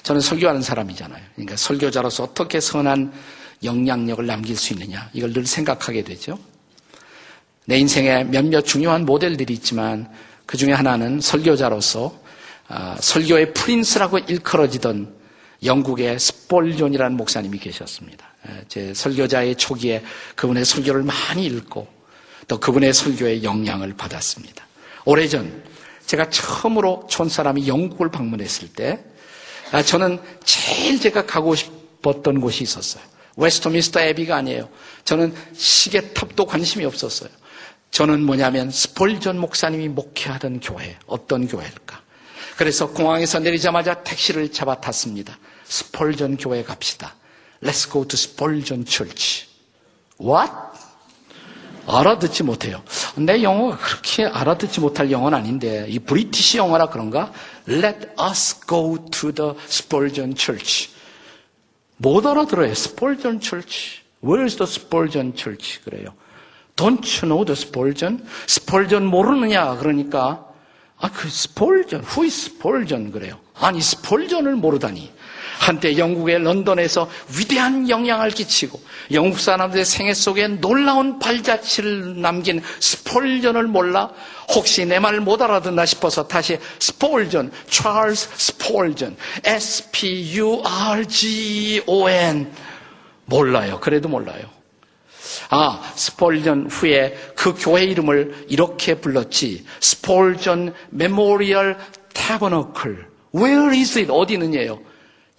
저는 0.03 0.19
설교하는 0.19 0.61
사람이잖아요. 0.61 1.23
그러니까 1.35 1.55
설교자로서 1.55 2.23
어떻게 2.23 2.59
선한 2.59 3.13
영향력을 3.63 4.25
남길 4.25 4.57
수 4.57 4.73
있느냐 4.73 5.09
이걸 5.13 5.31
늘 5.31 5.45
생각하게 5.45 6.03
되죠. 6.03 6.37
내 7.65 7.77
인생에 7.77 8.25
몇몇 8.25 8.61
중요한 8.61 9.05
모델들이 9.05 9.53
있지만 9.53 10.11
그 10.45 10.57
중에 10.57 10.73
하나는 10.73 11.21
설교자로서 11.21 12.19
아, 12.67 12.97
설교의 12.99 13.53
prince라고 13.53 14.19
일컬어지던 14.19 15.18
영국의 15.63 16.19
스펄전이라는 16.19 17.17
목사님이 17.17 17.59
계셨습니다. 17.59 18.27
제 18.67 18.93
설교자의 18.93 19.55
초기에 19.55 20.03
그분의 20.35 20.65
설교를 20.65 21.03
많이 21.03 21.45
읽고 21.45 21.87
또 22.47 22.59
그분의 22.59 22.93
설교에 22.93 23.43
영향을 23.43 23.95
받았습니다. 23.95 24.65
오래전 25.05 25.63
제가 26.05 26.29
처음으로 26.29 27.05
촌사람이 27.09 27.67
영국을 27.67 28.09
방문했을 28.09 28.69
때 28.73 28.99
아, 29.71 29.83
저는 29.83 30.19
제일 30.43 30.99
제가 30.99 31.25
가고 31.25 31.53
싶었던 31.53 32.41
곳이 32.41 32.63
있었어요. 32.63 33.03
웨스터민스터 33.37 34.01
애비가 34.01 34.35
아니에요. 34.35 34.67
저는 35.05 35.33
시계탑도 35.53 36.45
관심이 36.45 36.83
없었어요. 36.85 37.29
저는 37.91 38.23
뭐냐면 38.23 38.69
스펄전 38.71 39.39
목사님이 39.39 39.89
목회하던 39.89 40.59
교회, 40.59 40.97
어떤 41.05 41.47
교회일까? 41.47 42.01
그래서 42.59 42.89
공항에서 42.89 43.39
내리자마자 43.39 44.03
택시를 44.03 44.51
잡아 44.51 44.75
탔습니다. 44.75 45.39
스펄전 45.63 46.35
교회 46.35 46.61
갑시다. 46.61 47.15
Let's 47.63 47.89
go 47.89 48.05
to 48.05 48.15
Spurgeon 48.15 48.85
Church. 48.85 49.47
What? 50.19 50.51
알아듣지 51.87 52.43
못해요. 52.43 52.83
내 53.15 53.43
영어가 53.43 53.77
그렇게 53.77 54.25
알아듣지 54.25 54.81
못할 54.81 55.09
영어는 55.09 55.37
아닌데 55.37 55.85
이 55.87 55.99
British 55.99 56.57
영어라 56.57 56.87
그런가? 56.87 57.31
Let 57.65 58.09
us 58.21 58.59
go 58.67 59.05
to 59.09 59.31
the 59.31 59.53
Spurgeon 59.69 60.35
Church. 60.35 60.89
못 61.95 62.25
알아들어요. 62.25 62.71
Spurgeon 62.71 63.39
Church. 63.39 64.01
Where 64.21 64.43
is 64.43 64.57
the 64.57 64.69
Spurgeon 64.69 65.33
Church? 65.33 65.79
그래요. 65.85 66.13
Don't 66.75 67.23
you 67.23 67.33
know 67.33 67.45
the 67.45 67.57
Spurgeon? 67.57 68.27
Spurgeon 68.49 69.05
모르느냐? 69.05 69.77
그러니까 69.77 70.48
아, 70.99 71.09
그 71.11 71.29
스폴전, 71.29 72.03
is 72.23 72.51
스폴전 72.51 73.11
그래요. 73.11 73.39
아니, 73.55 73.81
스폴전을 73.81 74.55
모르다니. 74.55 75.11
한때 75.59 75.97
영국의 75.97 76.39
런던에서 76.41 77.09
위대한 77.37 77.89
영향을 77.89 78.31
끼치고 78.31 78.79
영국 79.11 79.41
사람들의 79.41 79.83
생애 79.83 80.13
속에 80.13 80.47
놀라운 80.47 81.19
발자취를 81.19 82.21
남긴 82.21 82.61
스폴전을 82.79 83.67
몰라 83.67 84.09
혹시 84.55 84.85
내 84.85 84.99
말을 84.99 85.19
못 85.19 85.41
알아듣나 85.41 85.85
싶어서 85.85 86.25
다시 86.25 86.57
스폴전, 86.79 87.51
찰스 87.69 88.29
스폴전, 88.37 89.17
S-P-U-R-G-O-N 89.43 90.61
몰라요. 93.25 93.79
그래도 93.81 94.07
몰라요. 94.07 94.58
아, 95.49 95.81
스펄전 95.95 96.67
후에 96.69 97.17
그 97.35 97.53
교회 97.57 97.83
이름을 97.85 98.45
이렇게 98.49 98.95
불렀지. 98.95 99.65
Spurgeon 99.79 100.73
Memorial 100.89 101.77
Tabernacle. 102.13 103.07
Where 103.35 103.77
is 103.77 103.97
it? 103.97 104.11
어디 104.11 104.33
있느냐요? 104.33 104.79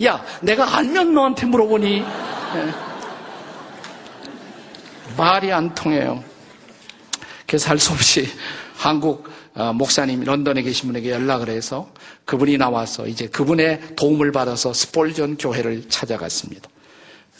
야, 0.04 0.24
내가 0.40 0.76
알면 0.76 1.12
너한테 1.14 1.46
물어보니. 1.46 2.00
네. 2.00 2.74
말이 5.16 5.52
안 5.52 5.74
통해요. 5.74 6.22
그래서 7.46 7.70
할 7.70 7.78
수 7.78 7.92
없이 7.92 8.26
한국 8.76 9.28
어, 9.54 9.72
목사님 9.72 10.22
런던에 10.22 10.62
계신 10.62 10.86
분에게 10.86 11.10
연락을 11.10 11.48
해서 11.48 11.92
그분이 12.24 12.56
나와서 12.56 13.06
이제 13.08 13.26
그분의 13.26 13.96
도움을 13.96 14.30
받아서 14.30 14.72
스폴전 14.72 15.36
교회를 15.36 15.88
찾아갔습니다. 15.88 16.70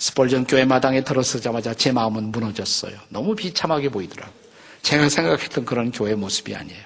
스폴전 0.00 0.46
교회 0.46 0.64
마당에 0.64 1.04
들어서자마자 1.04 1.74
제 1.74 1.92
마음은 1.92 2.32
무너졌어요. 2.32 2.98
너무 3.10 3.36
비참하게 3.36 3.90
보이더라고요. 3.90 4.34
제가 4.80 5.10
생각했던 5.10 5.66
그런 5.66 5.90
교회 5.92 6.14
모습이 6.14 6.56
아니에요. 6.56 6.82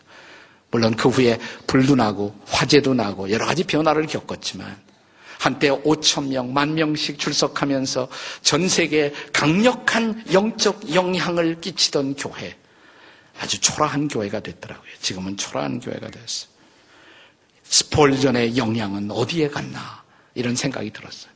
물론 0.73 0.97
그 0.97 1.09
후에 1.09 1.39
불도 1.69 1.95
나고 1.95 2.37
화재도 2.47 2.93
나고 2.93 3.31
여러 3.31 3.47
가지 3.47 3.63
변화를 3.63 4.07
겪었지만 4.09 4.77
한때 5.39 5.71
5천 5.71 6.27
명, 6.27 6.53
만 6.53 6.75
명씩 6.75 7.21
출석하면서 7.21 8.09
전 8.43 8.69
세계에 8.69 9.13
강력한 9.33 10.25
영적 10.33 10.93
영향을 10.93 11.61
끼치던 11.61 12.17
교회. 12.17 12.57
아주 13.39 13.61
초라한 13.61 14.09
교회가 14.09 14.41
됐더라고요. 14.41 14.91
지금은 15.01 15.37
초라한 15.37 15.79
교회가 15.79 16.11
됐어요. 16.11 16.51
스폴전의 17.63 18.57
영향은 18.57 19.13
어디에 19.13 19.49
갔나? 19.49 20.03
이런 20.35 20.57
생각이 20.57 20.91
들었어요. 20.91 21.34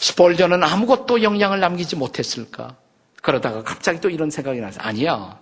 스폴전은 0.00 0.62
아무것도 0.64 1.22
영향을 1.22 1.60
남기지 1.60 1.96
못했을까? 1.96 2.74
그러다가 3.22 3.62
갑자기 3.62 4.00
또 4.00 4.08
이런 4.08 4.30
생각이 4.30 4.58
나서 4.60 4.80
아니야. 4.80 5.38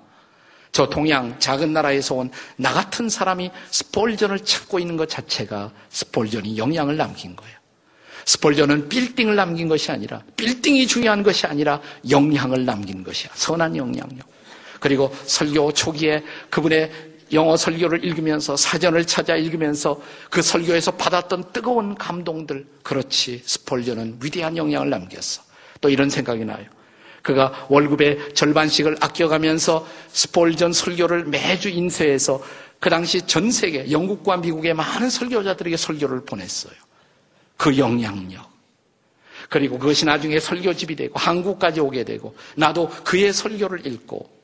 저 0.73 0.89
동양 0.89 1.39
작은 1.39 1.73
나라에서 1.73 2.17
온 2.17 2.31
나 2.57 2.73
같은 2.73 3.09
사람이 3.09 3.51
스폴전을 3.71 4.41
찾고 4.45 4.79
있는 4.81 4.97
것 4.97 5.09
자체가 5.09 5.71
스폴전이 5.91 6.59
영향을 6.59 6.97
남긴 6.97 7.37
거예요. 7.37 7.57
스폴전은 8.27 8.89
빌딩을 8.89 9.37
남긴 9.37 9.69
것이 9.69 9.91
아니라 9.93 10.23
빌딩이 10.37 10.87
중요한 10.87 11.23
것이 11.23 11.47
아니라 11.47 11.81
영향을 12.11 12.65
남긴 12.65 13.03
것이야. 13.05 13.31
선한 13.35 13.77
영향력. 13.77 14.27
그리고 14.81 15.15
설교 15.25 15.73
초기에 15.73 16.23
그분의 16.51 16.91
영어 17.33 17.57
설교를 17.57 18.05
읽으면서 18.05 18.57
사전을 18.57 19.07
찾아 19.07 19.37
읽으면서 19.37 20.01
그 20.31 20.43
설교에서 20.43 20.93
받았던 20.93 21.53
뜨거운 21.53 21.95
감동들 21.95 22.67
그렇지 22.83 23.43
스폴전은 23.45 24.19
위대한 24.23 24.57
영향을 24.57 24.91
남겼어. 24.91 25.43
또 25.81 25.89
이런 25.89 26.11
생각이 26.11 26.45
나요. 26.45 26.65
그가 27.23 27.67
월급의 27.69 28.35
절반씩을 28.35 28.97
아껴가면서 29.01 29.87
스폴전 30.13 30.73
설교를 30.73 31.25
매주 31.25 31.69
인쇄해서 31.69 32.43
그 32.81 32.89
당시 32.91 33.21
전 33.23 33.51
세계 33.51 33.91
영국과 33.91 34.37
미국의 34.37 34.75
많은 34.75 35.11
설교자들에게 35.11 35.77
설교를 35.77 36.25
보냈어요. 36.25 36.75
그 37.57 37.77
영향력. 37.77 38.49
그리고 39.49 39.79
그것이 39.79 40.05
나중에 40.05 40.39
설교집이 40.39 40.95
되고 40.95 41.19
한국까지 41.19 41.81
오게 41.81 42.05
되고 42.05 42.37
나도 42.55 42.89
그의 43.05 43.33
설교를 43.33 43.87
읽고 43.87 44.38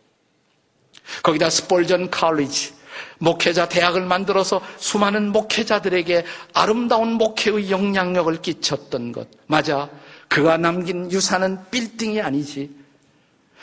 거기다 1.22 1.50
스폴전 1.50 2.10
칼리지 2.10 2.74
목회자 3.18 3.68
대학을 3.68 4.02
만들어서 4.02 4.60
수많은 4.78 5.32
목회자들에게 5.32 6.24
아름다운 6.52 7.12
목회의 7.12 7.70
영향력을 7.70 8.40
끼쳤던 8.42 9.12
것. 9.12 9.28
맞아. 9.46 9.88
그가 10.28 10.56
남긴 10.56 11.10
유산은 11.10 11.70
빌딩이 11.70 12.20
아니지. 12.20 12.70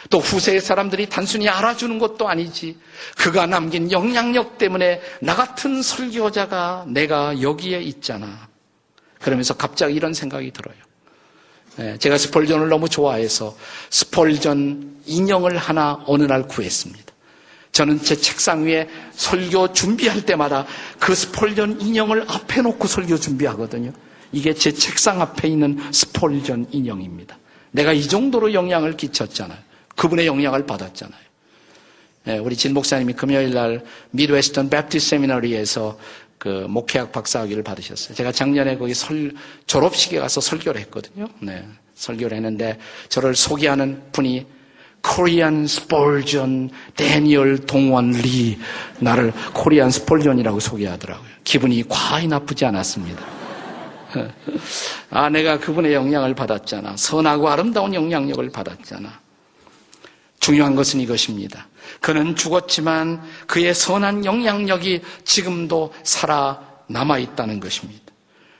또 0.10 0.18
후세의 0.18 0.62
사람들이 0.62 1.10
단순히 1.10 1.48
알아주는 1.48 2.00
것도 2.00 2.28
아니지. 2.28 2.78
그가 3.18 3.46
남긴 3.46 3.92
영향력 3.92 4.58
때문에 4.58 5.02
나 5.22 5.36
같은 5.36 5.82
설교자가 5.82 6.86
내가 6.88 7.42
여기에 7.42 7.82
있잖아. 7.82 8.48
그러면서 9.20 9.54
갑자기 9.54 9.94
이런 9.94 10.14
생각이 10.14 10.52
들어요. 10.52 10.76
예, 11.80 11.98
제가 11.98 12.18
스펄전을 12.18 12.68
너무 12.68 12.90
좋아해서 12.90 13.56
스펄전 13.92 15.02
인형을 15.06 15.58
하나 15.58 16.04
어느 16.06 16.24
날 16.24 16.48
구했습니다. 16.48 17.11
저는 17.72 18.02
제 18.02 18.16
책상 18.16 18.66
위에 18.66 18.88
설교 19.14 19.74
준비할 19.74 20.26
때마다 20.26 20.66
그 21.00 21.16
스펄전 21.16 21.82
인형을 21.82 22.26
앞에 22.28 22.62
놓고 22.62 22.88
설교 22.88 23.18
준비하거든요. 23.18 23.92
이게 24.32 24.54
제 24.54 24.72
책상 24.72 25.22
앞에 25.22 25.48
있는 25.48 25.80
스펄전 25.92 26.68
인형입니다. 26.72 27.38
내가 27.72 27.94
이 27.94 28.08
정도로 28.08 28.54
영향을 28.54 28.98
끼쳤잖아요. 28.98 29.58
그분의 29.96 30.26
영향을 30.26 30.66
받았잖아요. 30.66 31.22
예, 32.28 32.38
우리 32.38 32.56
진 32.56 32.74
목사님이 32.74 33.14
금요일 33.14 33.54
날 33.54 33.84
Midwestern 34.12 34.70
Baptist 34.70 35.10
Seminary에서 35.10 35.98
그 36.38 36.66
목회학 36.70 37.12
박사학위를 37.12 37.64
받으셨어요. 37.64 38.16
제가 38.16 38.32
작년에 38.32 38.78
거기 38.78 38.94
설, 38.94 39.32
졸업식에 39.68 40.20
가서 40.20 40.42
설교를 40.42 40.82
했거든요. 40.82 41.28
네, 41.40 41.66
설교를 41.96 42.36
했는데 42.38 42.78
저를 43.10 43.36
소개하는 43.36 44.02
분이 44.12 44.46
Korean 45.02 45.68
Spurgeon 45.68 46.70
Daniel 46.96 47.66
동원 47.66 48.12
리 48.12 48.60
나를 49.00 49.34
Korean 49.54 49.90
Spurgeon이라고 49.90 50.60
소개하더라고요. 50.60 51.28
기분이 51.44 51.84
과히 51.90 52.28
나쁘지 52.28 52.66
않았습니다. 52.66 53.24
아, 55.10 55.30
내가 55.30 55.60
그분의 55.60 55.94
영향을 55.94 56.36
받았잖아. 56.36 56.98
선하고 56.98 57.50
아름다운 57.50 57.94
영향력을 57.94 58.50
받았잖아. 58.52 59.20
중요한 60.40 60.76
것은 60.76 61.00
이것입니다. 61.00 61.68
그는 62.00 62.36
죽었지만 62.36 63.22
그의 63.48 63.74
선한 63.74 64.26
영향력이 64.26 65.02
지금도 65.24 65.94
살아 66.04 66.60
남아 66.88 67.20
있다는 67.20 67.60
것입니다. 67.60 68.02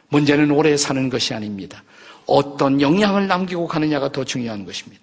문제는 0.10 0.52
오래 0.52 0.78
사는 0.78 1.10
것이 1.10 1.34
아닙니다. 1.34 1.84
어떤 2.28 2.80
영향을 2.82 3.28
남기고 3.28 3.68
가느냐가 3.68 4.12
더 4.12 4.24
중요한 4.24 4.66
것입니다. 4.66 5.02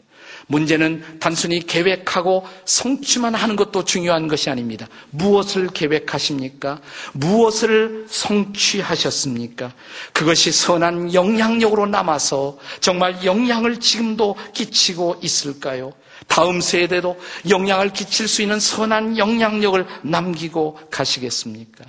문제는 0.49 1.19
단순히 1.21 1.61
계획하고 1.61 2.45
성취만 2.65 3.35
하는 3.35 3.55
것도 3.55 3.85
중요한 3.85 4.29
것이 4.29 4.51
아닙니다. 4.51 4.89
무엇을 5.11 5.69
계획하십니까? 5.69 6.81
무엇을 7.13 8.07
성취하셨습니까? 8.09 9.73
그것이 10.13 10.51
선한 10.51 11.15
영향력으로 11.15 11.87
남아서 11.87 12.59
정말 12.81 13.25
영향을 13.25 13.79
지금도 13.79 14.37
끼치고 14.55 15.21
있을까요? 15.23 15.93
다음 16.27 16.61
세대도 16.61 17.19
영향을 17.49 17.93
끼칠 17.93 18.27
수 18.27 18.43
있는 18.43 18.59
선한 18.59 19.19
영향력을 19.19 19.87
남기고 20.03 20.79
가시겠습니까? 20.91 21.85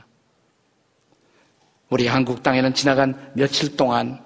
우리 1.89 2.07
한국 2.07 2.43
땅에는 2.43 2.73
지나간 2.73 3.31
며칠 3.33 3.75
동안 3.75 4.19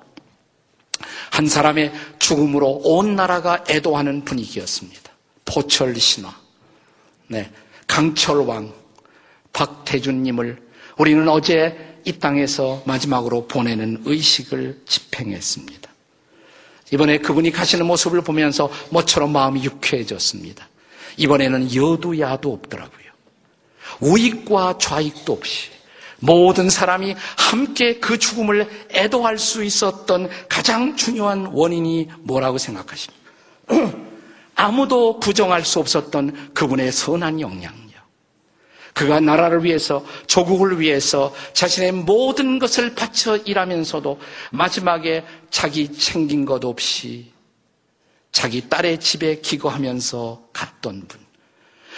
한 1.31 1.47
사람의 1.47 1.93
죽음으로 2.19 2.81
온 2.83 3.15
나라가 3.15 3.63
애도하는 3.69 4.23
분위기였습니다. 4.25 5.11
포철 5.45 5.95
신화, 5.95 6.33
네, 7.27 7.51
강철왕, 7.87 8.73
박태준님을 9.51 10.61
우리는 10.97 11.27
어제 11.29 11.99
이 12.05 12.13
땅에서 12.13 12.83
마지막으로 12.85 13.47
보내는 13.47 14.03
의식을 14.05 14.81
집행했습니다. 14.85 15.89
이번에 16.91 17.17
그분이 17.17 17.51
가시는 17.51 17.85
모습을 17.85 18.21
보면서 18.21 18.69
모처럼 18.89 19.31
마음이 19.31 19.63
유쾌해졌습니다. 19.63 20.67
이번에는 21.17 21.73
여도 21.75 22.19
야도 22.19 22.53
없더라고요. 22.53 23.03
우익과 23.99 24.77
좌익도 24.79 25.33
없이 25.33 25.69
모든 26.23 26.69
사람이 26.69 27.15
함께 27.37 27.99
그 27.99 28.17
죽음을 28.17 28.87
애도할 28.91 29.37
수 29.37 29.63
있었던 29.63 30.29
가장 30.47 30.95
중요한 30.95 31.47
원인이 31.47 32.09
뭐라고 32.21 32.57
생각하십니까? 32.57 33.23
아무도 34.55 35.19
부정할 35.19 35.65
수 35.65 35.79
없었던 35.79 36.53
그분의 36.53 36.91
선한 36.91 37.41
영향. 37.41 37.83
그가 38.93 39.19
나라를 39.19 39.63
위해서 39.63 40.05
조국을 40.27 40.79
위해서 40.79 41.33
자신의 41.53 41.91
모든 41.91 42.59
것을 42.59 42.93
바쳐 42.93 43.37
일하면서도 43.37 44.19
마지막에 44.51 45.25
자기 45.49 45.91
챙긴 45.91 46.45
것 46.45 46.63
없이 46.63 47.31
자기 48.31 48.67
딸의 48.69 48.99
집에 48.99 49.39
기거하면서 49.41 50.49
갔던 50.53 51.07
분. 51.07 51.19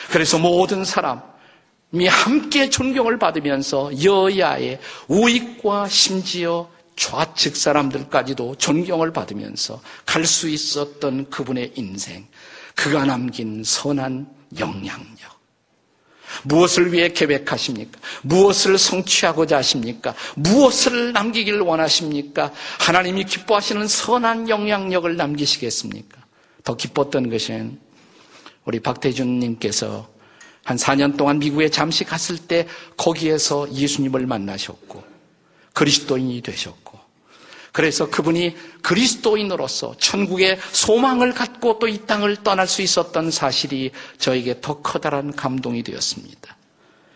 그래서 0.09 0.38
모든 0.38 0.83
사람이 0.83 1.21
함께 2.08 2.69
존경을 2.69 3.17
받으면서 3.17 3.91
여야의 4.03 4.79
우익과 5.08 5.88
심지어 5.88 6.69
좌측 6.95 7.55
사람들까지도 7.55 8.55
존경을 8.58 9.12
받으면서 9.13 9.81
갈 10.05 10.25
수 10.25 10.49
있었던 10.49 11.29
그분의 11.29 11.73
인생. 11.75 12.25
그가 12.75 13.05
남긴 13.05 13.63
선한 13.63 14.27
영향력. 14.60 15.36
무엇을 16.43 16.91
위해 16.91 17.10
계획하십니까? 17.10 17.99
무엇을 18.23 18.77
성취하고자 18.77 19.58
하십니까? 19.58 20.13
무엇을 20.36 21.13
남기길 21.13 21.62
원하십니까? 21.62 22.51
하나님이 22.79 23.23
기뻐하시는 23.23 23.88
선한 23.88 24.49
영향력을 24.49 25.15
남기시겠습니까? 25.15 26.17
더 26.63 26.75
기뻤던 26.75 27.29
것은 27.29 27.79
우리 28.65 28.79
박태준님께서 28.79 30.14
한 30.65 30.78
4년 30.78 31.15
동안 31.15 31.38
미국에 31.39 31.69
잠시 31.69 32.04
갔을 32.04 32.38
때 32.38 32.67
거기에서 32.97 33.71
예수님을 33.71 34.25
만나셨고 34.25 35.04
그리스도인이 35.73 36.41
되셨고 36.41 36.99
그래서 37.71 38.10
그분이 38.10 38.56
그리스도인으로서 38.82 39.95
천국의 39.99 40.58
소망을 40.71 41.34
갖고 41.34 41.78
또 41.78 41.88
이 41.88 41.99
땅을 42.08 42.38
떠날 42.43 42.67
수 42.67 42.82
있었던 42.82 43.30
사실이 43.32 43.91
저에게 44.17 44.60
더 44.62 44.82
커다란 44.82 45.36
감동이 45.36 45.84
되었습니다. 45.84 46.58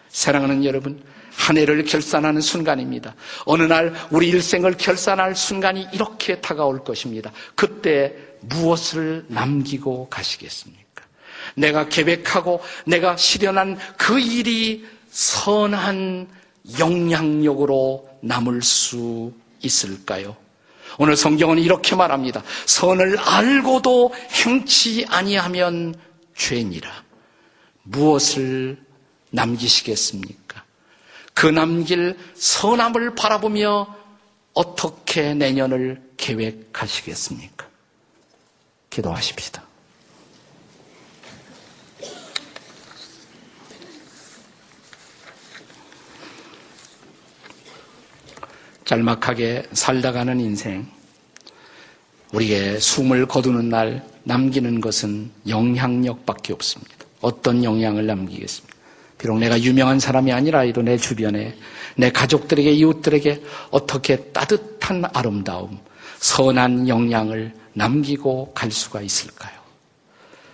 사랑하는 0.09 0.65
여러분, 0.65 1.01
한 1.33 1.57
해를 1.57 1.85
결산하는 1.85 2.41
순간입니다. 2.41 3.15
어느 3.45 3.63
날 3.63 3.93
우리 4.11 4.27
일생을 4.27 4.75
결산할 4.77 5.35
순간이 5.35 5.87
이렇게 5.93 6.41
다가올 6.41 6.83
것입니다. 6.83 7.31
그때 7.55 8.13
무엇을 8.41 9.25
남기고 9.29 10.09
가시겠습니까? 10.09 10.78
내가 11.55 11.87
계획하고 11.87 12.61
내가 12.85 13.17
실현한 13.17 13.77
그 13.97 14.19
일이 14.19 14.85
선한 15.09 16.27
영향력으로 16.79 18.09
남을 18.21 18.61
수 18.61 19.33
있을까요? 19.61 20.35
오늘 20.97 21.15
성경은 21.15 21.59
이렇게 21.59 21.95
말합니다. 21.95 22.43
선을 22.65 23.17
알고도 23.17 24.13
행치 24.31 25.05
아니하면 25.07 25.95
죄니라. 26.35 26.89
무엇을 27.83 28.77
남기시겠습니까? 29.31 30.63
그 31.33 31.47
남길 31.47 32.17
선함을 32.35 33.15
바라보며 33.15 33.95
어떻게 34.53 35.33
내년을 35.33 36.01
계획하시겠습니까? 36.17 37.67
기도하십시다. 38.89 39.68
짤막하게 48.89 49.67
살다가는 49.71 50.39
인생, 50.39 50.87
우리의 52.33 52.79
숨을 52.81 53.27
거두는 53.27 53.69
날 53.69 54.03
남기는 54.23 54.81
것은 54.81 55.29
영향력밖에 55.47 56.53
없습니다. 56.53 56.95
어떤 57.21 57.63
영향을 57.63 58.07
남기겠습니까? 58.07 58.75
비록 59.19 59.37
내가 59.37 59.61
유명한 59.61 59.99
사람이 59.99 60.31
아니라 60.31 60.63
내 60.63 60.97
주변에 60.97 61.55
내 61.97 62.11
가족들에게 62.11 62.71
이웃들에게 62.71 63.43
어떻게 63.69 64.15
따뜻한 64.31 65.03
아름다움, 65.13 65.77
선한 66.17 66.87
영향을 66.87 67.53
남기고 67.73 68.53
갈 68.55 68.71
수가 68.71 69.01
있을까요? 69.01 69.53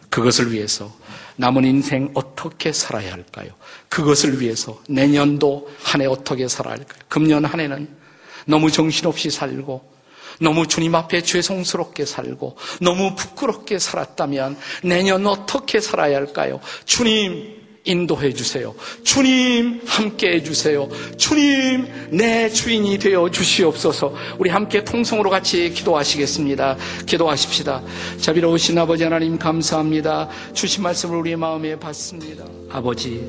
그것을 0.10 0.52
위해서 0.52 0.94
남은 1.38 1.64
인생 1.64 2.12
어떻게 2.14 2.74
살아야 2.74 3.14
할까요? 3.14 3.52
그것을 3.88 4.42
위해서 4.42 4.82
내년도 4.90 5.70
한 5.82 6.02
해 6.02 6.06
어떻게 6.06 6.50
살아야 6.50 6.74
할까요? 6.76 7.00
금년 7.08 7.46
한 7.46 7.62
해는 7.62 8.05
너무 8.46 8.72
정신없이 8.72 9.30
살고 9.30 9.96
너무 10.40 10.68
주님 10.68 10.96
앞에 10.96 11.22
죄송스럽게 11.22 12.06
살고 12.06 12.58
너무 12.82 13.16
부끄럽게 13.16 13.80
살았다면 13.80 14.58
내년 14.84 15.26
어떻게 15.28 15.80
살아야 15.80 16.18
할까요? 16.18 16.60
주님, 16.86 17.66
인도해 17.86 18.34
주세요. 18.34 18.74
주님 19.04 19.82
함께 19.86 20.32
해 20.32 20.44
주세요. 20.44 20.90
주님 21.18 21.88
내 22.12 22.50
주인이 22.50 22.98
되어 22.98 23.30
주시옵소서. 23.30 24.14
우리 24.40 24.50
함께 24.50 24.84
통성으로 24.84 25.30
같이 25.30 25.70
기도하시겠습니다. 25.70 26.78
기도하십시다. 27.06 27.84
자비로우신 28.20 28.78
아버지 28.78 29.04
하나님 29.04 29.38
감사합니다. 29.38 30.30
주신 30.54 30.84
말씀을 30.84 31.18
우리의 31.18 31.38
마음에 31.38 31.80
받습니다. 31.80 32.44
아버지 32.72 33.24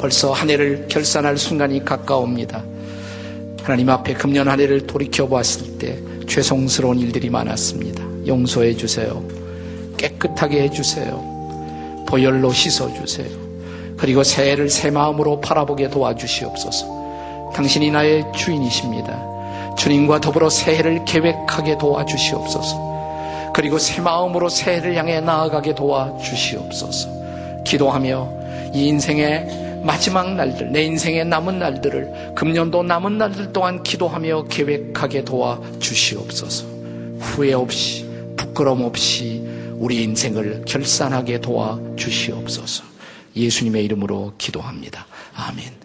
벌써 0.00 0.32
한 0.32 0.48
해를 0.48 0.88
결산할 0.88 1.36
순간이 1.36 1.84
가까웁니다. 1.84 2.71
하나님 3.62 3.88
앞에 3.90 4.14
금년 4.14 4.48
한 4.48 4.60
해를 4.60 4.86
돌이켜 4.86 5.26
보았을 5.26 5.78
때 5.78 5.98
죄송스러운 6.26 6.98
일들이 6.98 7.30
많았습니다. 7.30 8.02
용서해 8.26 8.74
주세요. 8.74 9.22
깨끗하게 9.96 10.62
해 10.62 10.70
주세요. 10.70 11.22
보혈로 12.08 12.52
씻어 12.52 12.92
주세요. 12.92 13.28
그리고 13.96 14.24
새해를 14.24 14.68
새 14.68 14.90
마음으로 14.90 15.40
바라보게 15.40 15.90
도와주시옵소서. 15.90 17.52
당신이 17.54 17.92
나의 17.92 18.24
주인이십니다. 18.34 19.74
주님과 19.76 20.20
더불어 20.20 20.50
새해를 20.50 21.04
계획하게 21.04 21.78
도와주시옵소서. 21.78 23.52
그리고 23.54 23.78
새 23.78 24.00
마음으로 24.00 24.48
새해를 24.48 24.96
향해 24.96 25.20
나아가게 25.20 25.74
도와주시옵소서. 25.74 27.08
기도하며 27.64 28.28
이 28.74 28.88
인생의 28.88 29.61
마지막 29.84 30.34
날들, 30.34 30.70
내 30.70 30.84
인생의 30.84 31.24
남은 31.26 31.58
날들을 31.58 32.34
금년도 32.36 32.84
남은 32.84 33.18
날들 33.18 33.52
동안 33.52 33.82
기도하며 33.82 34.44
계획하게 34.44 35.24
도와 35.24 35.60
주시옵소서. 35.80 36.66
후회 37.18 37.52
없이, 37.52 38.06
부끄럼 38.36 38.82
없이 38.82 39.42
우리 39.76 40.02
인생을 40.04 40.64
결산하게 40.66 41.40
도와 41.40 41.80
주시옵소서. 41.96 42.84
예수님의 43.34 43.84
이름으로 43.84 44.34
기도합니다. 44.38 45.06
아멘. 45.34 45.81